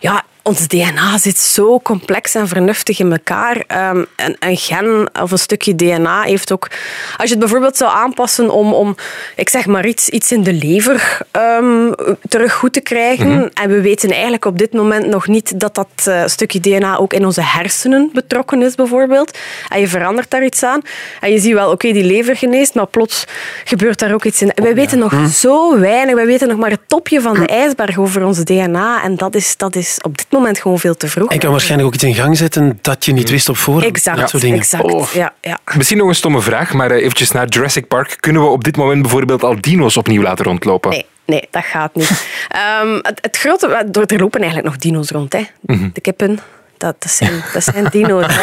Ja, 0.00 0.24
ons 0.48 0.68
DNA 0.68 1.18
zit 1.18 1.38
zo 1.38 1.80
complex 1.80 2.34
en 2.34 2.48
vernuftig 2.48 2.98
in 2.98 3.12
elkaar. 3.12 3.64
Ehm, 3.66 4.04
een, 4.16 4.36
een 4.38 4.56
gen 4.56 5.10
of 5.22 5.30
een 5.30 5.38
stukje 5.38 5.74
DNA 5.74 6.22
heeft 6.22 6.52
ook... 6.52 6.68
Als 7.16 7.24
je 7.24 7.30
het 7.30 7.38
bijvoorbeeld 7.38 7.76
zou 7.76 7.90
aanpassen 7.90 8.50
om, 8.50 8.72
om 8.72 8.96
ik 9.36 9.48
zeg 9.48 9.66
maar 9.66 9.86
iets, 9.86 10.08
iets 10.08 10.32
in 10.32 10.42
de 10.42 10.52
lever 10.52 11.18
ehm, 11.30 11.92
terug 12.28 12.52
goed 12.52 12.72
te 12.72 12.80
krijgen, 12.80 13.52
en 13.52 13.70
we 13.70 13.80
weten 13.80 14.10
eigenlijk 14.10 14.44
op 14.44 14.58
dit 14.58 14.72
moment 14.72 15.06
nog 15.06 15.26
niet 15.26 15.60
dat 15.60 15.74
dat 15.74 15.88
eh, 16.04 16.26
stukje 16.26 16.60
DNA 16.60 16.96
ook 16.96 17.12
in 17.12 17.24
onze 17.24 17.42
hersenen 17.42 18.10
betrokken 18.12 18.62
is, 18.62 18.74
bijvoorbeeld, 18.74 19.38
en 19.68 19.80
je 19.80 19.88
verandert 19.88 20.30
daar 20.30 20.44
iets 20.44 20.62
aan, 20.62 20.80
en 21.20 21.32
je 21.32 21.38
ziet 21.38 21.52
wel, 21.52 21.70
oké, 21.70 21.92
die 21.92 22.04
lever 22.04 22.36
geneest, 22.36 22.74
maar 22.74 22.86
plots 22.86 23.24
gebeurt 23.64 23.98
daar 23.98 24.14
ook 24.14 24.24
iets 24.24 24.42
in. 24.42 24.52
Wij 24.54 24.74
weten 24.74 24.98
nog 24.98 25.14
zo 25.30 25.78
weinig. 25.78 26.14
Wij 26.14 26.26
weten 26.26 26.48
nog 26.48 26.58
maar 26.58 26.70
het 26.70 26.80
topje 26.86 27.20
van 27.20 27.34
de 27.34 27.46
ijsberg 27.46 27.98
over 27.98 28.24
ons 28.24 28.44
DNA, 28.44 29.02
en 29.02 29.16
dat 29.16 29.34
is, 29.34 29.56
dat 29.56 29.76
is 29.76 29.98
op 30.02 30.16
dit 30.18 30.26
moment 30.30 30.36
gewoon 30.46 30.78
veel 30.78 30.96
te 30.96 31.08
vroeg. 31.08 31.30
En 31.30 31.38
kan 31.38 31.50
waarschijnlijk 31.50 31.88
ook 31.88 31.94
iets 31.94 32.04
in 32.04 32.14
gang 32.14 32.36
zetten 32.36 32.78
dat 32.82 33.04
je 33.04 33.12
niet 33.12 33.30
wist 33.30 33.48
op 33.48 33.56
voorhand. 33.56 33.86
Exact, 33.86 34.18
Dat 34.18 34.30
soort 34.30 34.42
dingen. 34.42 34.58
exact. 34.58 34.84
Oh. 34.92 35.12
Ja, 35.12 35.34
ja. 35.40 35.58
Misschien 35.76 35.98
nog 35.98 36.08
een 36.08 36.14
stomme 36.14 36.40
vraag, 36.40 36.72
maar 36.72 36.90
eh, 36.90 37.02
eventjes 37.02 37.30
naar 37.30 37.48
Jurassic 37.48 37.88
Park. 37.88 38.16
Kunnen 38.20 38.42
we 38.42 38.48
op 38.48 38.64
dit 38.64 38.76
moment 38.76 39.02
bijvoorbeeld 39.02 39.42
al 39.42 39.60
dino's 39.60 39.96
opnieuw 39.96 40.22
laten 40.22 40.44
rondlopen? 40.44 40.90
Nee, 40.90 41.06
nee, 41.26 41.48
dat 41.50 41.64
gaat 41.64 41.94
niet. 41.94 42.10
Ehm, 42.48 42.94
het, 43.02 43.18
het 43.22 43.36
grote, 43.36 43.66
er 43.92 44.18
lopen 44.18 44.40
eigenlijk 44.40 44.68
nog 44.68 44.76
dino's 44.76 45.10
rond, 45.10 45.32
hè. 45.32 45.42
Mhm. 45.60 45.88
De 45.92 46.00
kippen. 46.00 46.38
Dat, 46.78 46.94
dat, 46.98 47.10
zijn, 47.10 47.42
dat 47.52 47.62
zijn 47.64 47.86
dino's. 47.90 48.26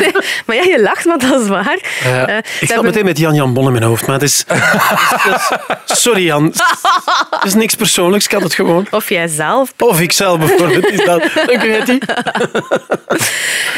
Nee, 0.00 0.12
maar 0.46 0.56
ja, 0.56 0.62
je 0.62 0.80
lacht, 0.82 1.04
maar 1.04 1.18
dat 1.18 1.40
is 1.40 1.48
waar. 1.48 1.78
Ja, 2.04 2.26
Eh, 2.26 2.36
ik 2.36 2.44
zat 2.58 2.68
hebben- 2.68 2.84
meteen 2.84 3.04
met 3.04 3.18
Jan-Jan 3.18 3.52
Bon 3.54 3.66
in 3.66 3.72
mijn 3.72 3.84
hoofd, 3.84 4.06
maar 4.06 4.14
het 4.20 4.22
is... 4.24 4.44
Sorry 5.84 6.24
Jan, 6.24 6.44
het 7.30 7.44
is 7.44 7.54
niks 7.54 7.74
persoonlijks, 7.74 8.24
ik 8.24 8.32
had 8.32 8.42
het 8.42 8.54
gewoon. 8.54 8.86
Of 8.90 9.08
jijzelf. 9.08 9.72
Of 9.78 10.00
ik 10.00 10.12
zelf 10.12 10.38
bijvoorbeeld. 10.38 10.88
Is 10.90 11.04
dat. 11.04 11.22
Dank 11.46 11.62
u, 11.62 11.72
Hetty. 11.72 11.98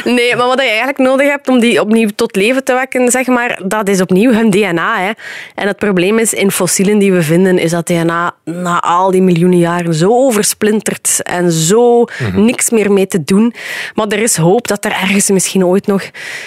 Nee, 0.05 0.37
maar 0.37 0.47
wat 0.47 0.61
je 0.61 0.69
eigenlijk 0.69 0.99
nodig 0.99 1.29
hebt 1.29 1.49
om 1.49 1.61
die 1.61 1.81
opnieuw 1.81 2.09
tot 2.17 2.37
leven 2.37 2.65
te 2.65 2.73
wekken, 2.75 3.11
zeg 3.11 3.27
maar, 3.27 3.61
dat 3.65 3.89
is 3.89 4.01
opnieuw 4.01 4.33
hun 4.33 4.51
DNA. 4.51 4.99
Hè. 5.01 5.11
En 5.55 5.67
het 5.67 5.77
probleem 5.77 6.19
is, 6.19 6.33
in 6.35 6.51
fossielen 6.51 6.99
die 6.99 7.13
we 7.13 7.23
vinden, 7.23 7.59
is 7.59 7.71
dat 7.71 7.87
DNA 7.87 8.35
na 8.45 8.81
al 8.81 9.11
die 9.11 9.23
miljoenen 9.23 9.59
jaren 9.59 9.95
zo 9.95 10.09
oversplinterd 10.11 11.21
en 11.23 11.53
zo 11.53 12.05
niks 12.33 12.71
meer 12.71 12.93
mee 12.93 13.07
te 13.07 13.25
doen. 13.25 13.55
Maar 13.95 14.07
er 14.09 14.19
is 14.23 14.37
hoop 14.37 14.69
dat 14.69 14.85
er 14.85 14.93
ergens 14.93 15.31
misschien 15.31 15.65
ooit 15.65 15.87
nog 15.87 16.03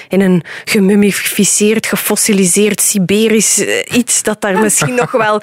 in 0.10 0.22
een 0.22 0.44
gemummificeerd, 0.66 1.86
gefossiliseerd 1.86 2.82
Siberisch 2.82 3.66
eh, 3.66 3.98
iets, 3.98 4.24
dat 4.24 4.42
daar 4.42 4.60
misschien 4.60 4.96
nog 4.96 5.12
wel 5.12 5.42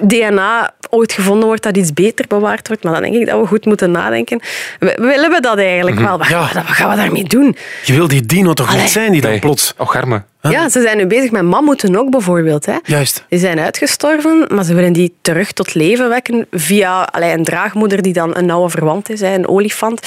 DNA 0.00 0.70
ooit 0.90 1.12
gevonden 1.12 1.46
wordt 1.46 1.62
dat 1.62 1.76
iets 1.76 1.92
beter 1.92 2.24
bewaard 2.28 2.68
wordt. 2.68 2.82
Maar 2.82 2.92
dan 2.92 3.02
denk 3.02 3.14
ik 3.14 3.26
dat 3.26 3.40
we 3.40 3.46
goed 3.46 3.64
moeten 3.64 3.90
nadenken. 3.90 4.40
We- 4.78 4.96
Willen 5.00 5.30
we 5.30 5.40
dat 5.40 5.58
eigenlijk 5.58 5.98
wel? 6.00 6.18
Wat, 6.18 6.28
Ja. 6.28 6.40
wat 6.54 6.64
gaan 6.66 6.90
we 6.90 6.96
daarmee 6.96 7.24
doen? 7.24 7.56
Je 7.84 7.92
wil 7.92 8.08
die 8.08 8.26
dino 8.26 8.52
toch 8.52 8.68
Allee. 8.68 8.80
niet 8.80 8.90
zijn 8.90 9.12
die 9.12 9.20
dan 9.20 9.38
plots... 9.38 9.74
Och, 9.76 9.96
arme. 9.96 10.22
Ja, 10.42 10.68
ze 10.68 10.80
zijn 10.80 10.96
nu 10.96 11.06
bezig 11.06 11.30
met 11.30 11.42
mammoeten 11.42 11.96
ook 11.96 12.10
bijvoorbeeld. 12.10 12.66
Hè. 12.66 12.76
Juist. 12.84 13.24
Die 13.28 13.38
zijn 13.38 13.60
uitgestorven, 13.60 14.44
maar 14.48 14.64
ze 14.64 14.74
willen 14.74 14.92
die 14.92 15.14
terug 15.22 15.52
tot 15.52 15.74
leven 15.74 16.08
wekken 16.08 16.46
via 16.50 17.02
allee, 17.02 17.32
een 17.32 17.44
draagmoeder 17.44 18.02
die 18.02 18.12
dan 18.12 18.36
een 18.36 18.46
nauwe 18.46 18.70
verwant 18.70 19.10
is, 19.10 19.20
hè, 19.20 19.34
een 19.34 19.48
olifant. 19.48 20.00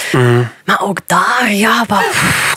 Maar 0.65 0.81
ook 0.81 0.99
daar, 1.05 1.53
ja, 1.53 1.83
wat, 1.87 2.05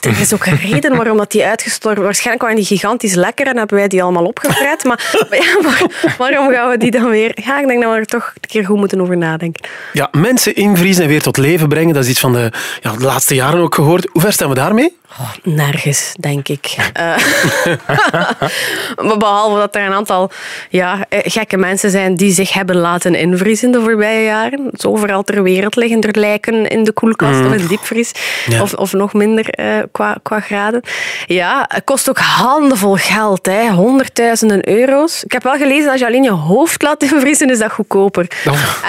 er 0.07 0.21
is 0.21 0.35
ook 0.35 0.47
een 0.47 0.57
reden 0.57 0.97
waarom 0.97 1.17
dat 1.17 1.31
die 1.31 1.45
uitgestorven 1.45 2.03
Waarschijnlijk 2.03 2.43
waren 2.43 2.57
die 2.59 2.67
gigantisch 2.67 3.15
lekker 3.15 3.47
en 3.47 3.57
hebben 3.57 3.77
wij 3.77 3.89
die 3.89 4.03
allemaal 4.03 4.25
opgevret. 4.25 4.85
Maar, 4.85 5.11
maar 5.31 5.39
ja, 5.39 5.59
maar 5.63 6.15
waarom 6.19 6.53
gaan 6.53 6.71
we 6.71 6.77
die 6.77 6.91
dan 6.91 7.11
weer... 7.11 7.33
Ja, 7.45 7.61
ik 7.61 7.67
denk 7.67 7.83
dat 7.83 7.93
we 7.93 7.99
er 7.99 8.07
toch 8.07 8.33
een 8.35 8.49
keer 8.49 8.65
goed 8.65 8.77
moeten 8.77 9.01
over 9.01 9.17
nadenken. 9.17 9.69
Ja, 9.93 10.09
mensen 10.13 10.55
invriezen 10.55 11.03
en 11.03 11.09
weer 11.09 11.23
tot 11.23 11.37
leven 11.37 11.69
brengen, 11.69 11.95
dat 11.95 12.05
is 12.05 12.11
iets 12.11 12.21
van 12.21 12.33
de, 12.33 12.53
ja, 12.81 12.93
de 12.93 13.05
laatste 13.05 13.35
jaren 13.35 13.61
ook 13.61 13.75
gehoord. 13.75 14.09
Hoe 14.13 14.21
ver 14.21 14.33
staan 14.33 14.49
we 14.49 14.55
daarmee? 14.55 14.97
Nergens, 15.43 16.15
denk 16.21 16.49
ik. 16.49 16.77
Eh, 16.93 17.17
maar 19.07 19.17
behalve 19.19 19.59
dat 19.59 19.75
er 19.75 19.83
een 19.83 19.93
aantal 19.93 20.31
ja, 20.71 21.07
eh, 21.09 21.19
gekke 21.23 21.57
mensen 21.57 21.91
zijn 21.91 22.15
die 22.15 22.33
zich 22.33 22.53
hebben 22.53 22.77
laten 22.77 23.15
invriezen 23.15 23.71
de 23.71 23.81
voorbije 23.81 24.25
jaren. 24.25 24.69
Dus 24.71 24.85
overal 24.85 25.23
ter 25.23 25.43
wereld 25.43 25.77
liggen 25.77 26.01
er 26.01 26.19
lijken 26.19 26.67
in 26.67 26.85
de 26.85 26.93
koelkast 26.93 27.41
of 27.41 27.53
in 27.53 27.59
de 27.59 27.67
diepvries. 27.67 28.13
Ja. 28.47 28.63
Of, 28.63 28.75
of 28.75 28.93
nog 28.93 29.13
minder 29.13 29.49
eh, 29.49 29.79
qua, 29.97 30.17
qua 30.23 30.41
graden. 30.41 30.81
Ja, 31.27 31.65
het 31.69 31.85
kost 31.85 32.09
ook 32.09 32.19
handenvol 32.19 32.95
geld. 32.95 33.47
Hè. 33.47 33.71
Honderdduizenden 33.71 34.69
euro's. 34.69 35.25
Ik 35.25 35.33
heb 35.33 35.43
wel 35.43 35.57
gelezen, 35.57 35.91
als 35.91 36.01
je 36.01 36.07
alleen 36.07 36.23
je 36.23 36.31
hoofd 36.31 36.83
laat 36.83 37.03
invriezen, 37.13 37.51
is 37.51 37.59
dat 37.59 37.73
goedkoper. 37.73 38.27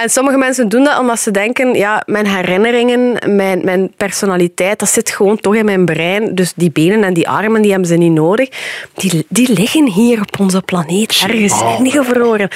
En 0.02 0.10
sommige 0.10 0.38
mensen 0.38 0.70
doen 0.70 0.84
dat 0.84 1.00
omdat 1.00 1.20
ze 1.20 1.32
denken, 1.32 1.74
ja, 1.74 2.04
mijn 2.06 2.28
herinneringen, 2.28 3.36
mijn, 3.36 3.62
mijn 3.64 3.94
personaliteit, 3.98 4.80
dat 4.80 4.90
zit 4.90 5.10
gewoon 5.10 5.40
toch 5.40 5.56
in 5.56 5.66
mijn 5.66 5.86
brein. 5.86 6.36
Dus 6.36 6.54
die 6.56 6.72
benen 6.72 7.04
en 7.04 7.14
die 7.14 7.30
armen, 7.30 7.62
die 7.62 7.72
hebben 7.72 7.90
ze 7.90 7.96
niet 7.96 8.12
nodig. 8.12 8.50
Die, 8.94 9.26
die 9.30 9.54
liggen 9.54 9.88
hier 9.88 10.22
op 10.22 10.40
onze 10.40 10.62
planeet, 10.62 11.24
ergens 11.28 11.62
ingevroren. 11.80 12.50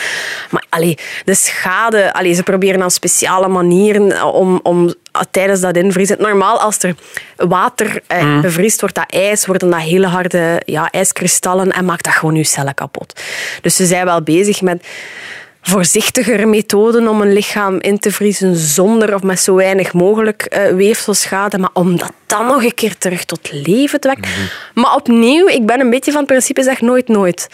Maar 0.50 0.66
allee, 0.70 0.98
de 1.26 1.36
schade... 1.36 2.14
Allee, 2.14 2.34
ze 2.34 2.44
proberen 2.44 2.80
dan 2.80 2.92
speciale 2.92 3.48
manieren 3.48 4.34
om, 4.34 4.60
om 4.64 4.94
tijdens 5.32 5.62
dat 5.62 5.78
invriezen... 5.78 6.18
Normaal, 6.20 6.60
als 6.60 6.84
er 6.84 6.96
water 7.36 8.02
eh, 8.08 8.42
bevriest, 8.42 8.80
wordt 8.80 8.96
dat 8.96 9.12
ijs, 9.12 9.46
worden 9.46 9.70
dat 9.70 9.80
hele 9.80 10.08
harde 10.08 10.62
ja, 10.66 10.90
ijskristallen 10.92 11.72
en 11.72 11.86
maakt 11.86 12.04
dat 12.04 12.14
gewoon 12.14 12.36
je 12.36 12.44
cellen 12.44 12.74
kapot. 12.74 13.22
Dus 13.62 13.76
ze 13.76 13.86
zijn 13.86 14.06
wel 14.06 14.22
bezig 14.22 14.62
met 14.62 14.86
voorzichtigere 15.62 16.46
methoden 16.46 17.08
om 17.08 17.22
een 17.22 17.34
lichaam 17.34 17.80
in 17.80 18.00
te 18.00 18.12
vriezen 18.12 18.56
zonder 18.56 19.16
of 19.16 19.24
met 19.24 19.40
zo 19.40 19.56
weinig 19.56 19.94
mogelijk 19.94 20.42
eh, 20.42 20.74
weefselschade. 20.74 21.58
Maar 21.58 21.70
om 21.74 21.98
dat 21.98 22.12
dan 22.26 22.46
nog 22.46 22.64
een 22.64 22.74
keer 22.74 22.98
terug 22.98 23.26
tot 23.26 23.52
leven 23.52 24.00
te 24.00 24.08
wekken. 24.08 24.32
Maar 24.74 24.96
opnieuw, 24.96 25.48
ik 25.48 25.66
ben 25.66 25.80
een 25.80 25.90
beetje 25.90 26.12
van 26.12 26.20
het 26.20 26.30
principe 26.30 26.64
zeg 26.64 26.82
nooit 26.82 27.08
nooit. 27.08 27.48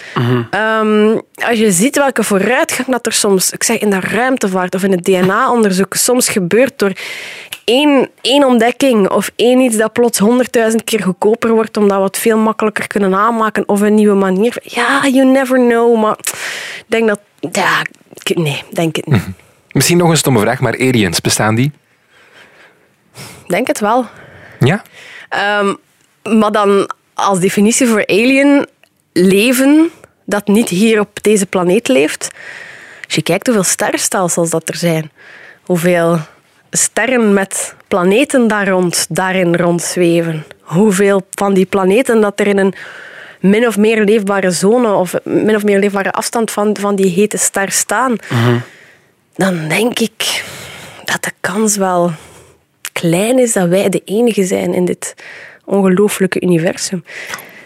Ehm, 0.49 1.17
als 1.35 1.59
je 1.59 1.71
ziet 1.71 1.95
welke 1.95 2.23
vooruitgang 2.23 2.87
dat 2.87 3.05
er 3.05 3.13
soms, 3.13 3.51
ik 3.51 3.63
zeg 3.63 3.77
in 3.77 3.89
de 3.89 3.99
ruimtevaart 3.99 4.75
of 4.75 4.83
in 4.83 4.91
het 4.91 5.03
DNA-onderzoek, 5.03 5.93
soms 5.93 6.29
gebeurt 6.29 6.79
door 6.79 6.91
één, 7.63 8.09
één 8.21 8.43
ontdekking 8.43 9.09
of 9.09 9.31
één 9.35 9.59
iets 9.59 9.77
dat 9.77 9.93
plots 9.93 10.19
honderdduizend 10.19 10.83
keer 10.83 11.03
goedkoper 11.03 11.51
wordt 11.51 11.77
omdat 11.77 11.97
we 11.97 12.03
het 12.03 12.17
veel 12.17 12.37
makkelijker 12.37 12.87
kunnen 12.87 13.15
aanmaken 13.15 13.63
of 13.67 13.81
een 13.81 13.93
nieuwe 13.93 14.15
manier. 14.15 14.57
Ja, 14.63 15.07
you 15.07 15.25
never 15.25 15.57
know, 15.57 16.01
maar 16.01 16.17
ik 16.77 16.85
denk 16.87 17.07
dat... 17.07 17.19
Ja, 17.51 17.81
ik- 18.23 18.37
nee, 18.37 18.63
denk 18.71 18.95
het 18.95 19.05
niet. 19.05 19.23
Misschien 19.71 19.97
nog 19.97 20.09
een 20.09 20.17
stomme 20.17 20.39
vraag, 20.39 20.59
maar 20.59 20.73
aliens, 20.79 21.21
bestaan 21.21 21.55
die? 21.55 21.71
Denk 23.47 23.67
het 23.67 23.79
wel. 23.79 24.05
Ja? 24.59 24.81
Ehm, 25.29 25.73
maar 26.39 26.51
dan 26.51 26.89
als 27.13 27.39
definitie 27.39 27.87
voor 27.87 28.05
alien 28.07 28.67
leven 29.13 29.89
dat 30.25 30.47
niet 30.47 30.69
hier 30.69 30.99
op 30.99 31.23
deze 31.23 31.45
planeet 31.45 31.87
leeft. 31.87 32.29
Als 33.05 33.15
je 33.15 33.21
kijkt 33.21 33.45
hoeveel 33.45 33.63
sterrenstelsels 33.63 34.49
dat 34.49 34.69
er 34.69 34.75
zijn, 34.75 35.11
hoeveel 35.63 36.19
sterren 36.71 37.33
met 37.33 37.75
planeten 37.87 38.47
daar 38.47 38.67
rond, 38.67 39.05
daarin 39.09 39.55
rondzweven, 39.55 40.45
hoeveel 40.61 41.27
van 41.31 41.53
die 41.53 41.65
planeten 41.65 42.21
dat 42.21 42.39
er 42.39 42.47
in 42.47 42.57
een 42.57 42.73
min 43.39 43.67
of 43.67 43.77
meer 43.77 44.03
leefbare 44.03 44.51
zone 44.51 44.93
of 44.93 45.13
min 45.23 45.55
of 45.55 45.63
meer 45.63 45.79
leefbare 45.79 46.11
afstand 46.11 46.51
van, 46.51 46.77
van 46.79 46.95
die 46.95 47.09
hete 47.09 47.37
ster 47.37 47.71
staan, 47.71 48.15
dan 49.35 49.67
denk 49.67 49.99
ik 49.99 50.43
dat 51.05 51.23
de 51.23 51.31
kans 51.41 51.77
wel 51.77 52.11
klein 52.91 53.39
is 53.39 53.53
dat 53.53 53.67
wij 53.67 53.89
de 53.89 54.01
enige 54.05 54.45
zijn 54.45 54.73
in 54.73 54.85
dit 54.85 55.13
ongelooflijke 55.65 56.41
universum. 56.41 57.03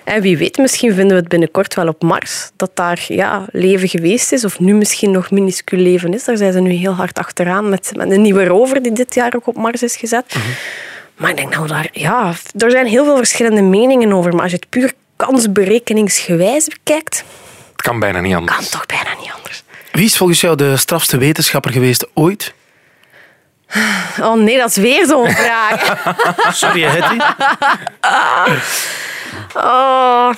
En 0.04 0.22
wie 0.22 0.38
weet, 0.38 0.58
misschien 0.58 0.94
vinden 0.94 1.16
we 1.16 1.22
het 1.22 1.28
binnenkort 1.28 1.74
wel 1.74 1.88
op 1.88 2.02
Mars, 2.02 2.52
dat 2.56 2.72
daar 2.74 3.06
ja, 3.08 3.46
leven 3.52 3.88
geweest 3.88 4.32
is, 4.32 4.46
of 4.46 4.60
nu 4.60 4.74
misschien 4.74 5.12
nog 5.12 5.32
minuscuul 5.32 5.82
leven 5.82 6.14
is. 6.14 6.24
Daar 6.24 6.38
zijn 6.38 6.54
ze 6.54 6.60
nu 6.60 6.72
heel 6.72 6.94
hard 6.94 7.18
achteraan 7.18 7.70
met, 7.70 7.92
met 7.96 8.12
een 8.12 8.22
nieuwe 8.22 8.46
rover 8.46 8.82
die 8.82 8.92
dit 8.92 9.16
jaar 9.16 9.34
ook 9.36 9.48
op 9.48 9.56
Mars 9.58 9.84
is 9.84 9.96
gezet. 9.96 10.36
Maar 11.16 11.30
ik 11.30 11.38
denk 11.38 11.56
nou 11.56 11.68
daar, 11.68 11.90
ja, 11.92 12.34
er 12.58 12.72
zijn 12.72 12.86
heel 12.86 13.04
veel 13.06 13.18
verschillende 13.18 13.62
meningen 13.62 14.14
over, 14.14 14.34
maar 14.34 14.42
als 14.42 14.52
je 14.52 14.58
het 14.58 14.70
puur 14.70 14.94
kansberekeningsgewijs 15.26 16.68
bekijkt, 16.68 17.24
Het 17.72 17.82
kan 17.82 18.00
bijna 18.00 18.20
niet 18.20 18.36
anders. 18.36 18.58
kan 18.58 18.68
toch 18.70 18.86
bijna 18.86 19.20
niet 19.20 19.32
anders. 19.38 19.64
Wie 19.92 20.06
is 20.06 20.18
volgens 20.18 20.42
jou 20.42 20.56
de 20.56 20.78
strafste 20.78 21.18
wetenschapper 21.18 21.72
geweest 21.72 22.08
ooit? 22.14 22.54
Oh 24.20 24.34
nee, 24.34 24.58
dat 24.58 24.70
is 24.70 24.76
weer 24.76 25.06
zo'n 25.06 25.32
vraag. 25.42 26.04
Sorry, 26.56 26.82
Hetty. 26.84 27.18
Oh. 29.56 30.34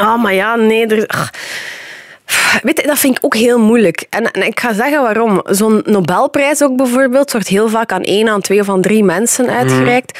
oh, 0.00 0.22
maar 0.22 0.34
ja, 0.34 0.54
nee. 0.54 0.86
Er... 0.86 1.30
Weet 2.62 2.80
je, 2.80 2.86
dat 2.86 2.98
vind 2.98 3.16
ik 3.16 3.24
ook 3.24 3.34
heel 3.34 3.58
moeilijk. 3.58 4.06
En, 4.10 4.30
en 4.30 4.46
ik 4.46 4.60
ga 4.60 4.72
zeggen 4.72 5.02
waarom. 5.02 5.40
Zo'n 5.44 5.82
Nobelprijs 5.84 6.62
ook 6.62 6.76
bijvoorbeeld 6.76 7.32
wordt 7.32 7.48
heel 7.48 7.68
vaak 7.68 7.92
aan 7.92 8.02
één, 8.02 8.28
aan 8.28 8.40
twee 8.40 8.60
of 8.60 8.68
aan 8.68 8.80
drie 8.80 9.04
mensen 9.04 9.48
uitgereikt. 9.48 10.18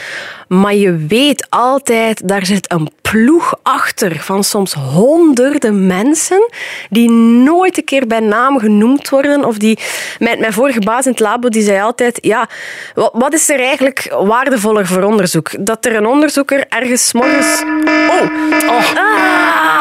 Maar 0.48 0.74
je 0.74 0.96
weet 0.96 1.46
altijd, 1.48 2.28
daar 2.28 2.46
zit 2.46 2.72
een 2.72 2.90
ploeg 3.02 3.54
achter 3.62 4.20
van 4.20 4.44
soms 4.44 4.72
honderden 4.72 5.86
mensen 5.86 6.50
die 6.90 7.10
nooit 7.10 7.78
een 7.78 7.84
keer 7.84 8.06
bij 8.06 8.20
naam 8.20 8.58
genoemd 8.58 9.08
worden. 9.08 9.44
Of 9.44 9.56
die... 9.58 9.78
Mijn, 10.18 10.40
mijn 10.40 10.52
vorige 10.52 10.80
baas 10.80 11.04
in 11.04 11.10
het 11.10 11.20
labo 11.20 11.48
die 11.48 11.62
zei 11.62 11.80
altijd, 11.80 12.18
ja, 12.20 12.48
wat, 12.94 13.10
wat 13.12 13.32
is 13.32 13.48
er 13.48 13.60
eigenlijk 13.60 14.14
waardevoller 14.24 14.86
voor 14.86 15.02
onderzoek? 15.02 15.66
Dat 15.66 15.84
er 15.84 15.96
een 15.96 16.06
onderzoeker 16.06 16.64
ergens 16.68 17.12
morgens... 17.12 17.62
Oh! 18.08 18.94
Ah! 18.94 19.76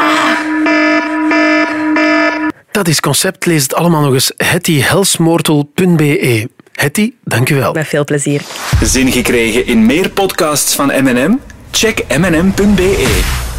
Dat 2.75 2.87
is 2.87 2.99
concept. 2.99 3.45
Lees 3.45 3.63
het 3.63 3.75
allemaal 3.75 4.01
nog 4.01 4.13
eens. 4.13 4.31
hettyhelsmoortel.be. 4.37 6.49
Hetty, 6.71 7.13
dank 7.23 7.49
u 7.49 7.55
wel. 7.55 7.73
Met 7.73 7.87
veel 7.87 8.03
plezier. 8.03 8.41
Zin 8.83 9.11
gekregen 9.11 9.65
in 9.65 9.85
meer 9.85 10.09
podcasts 10.09 10.75
van 10.75 10.87
M&M? 10.87 11.35
Check 11.71 12.17
mnm.be. 12.17 13.53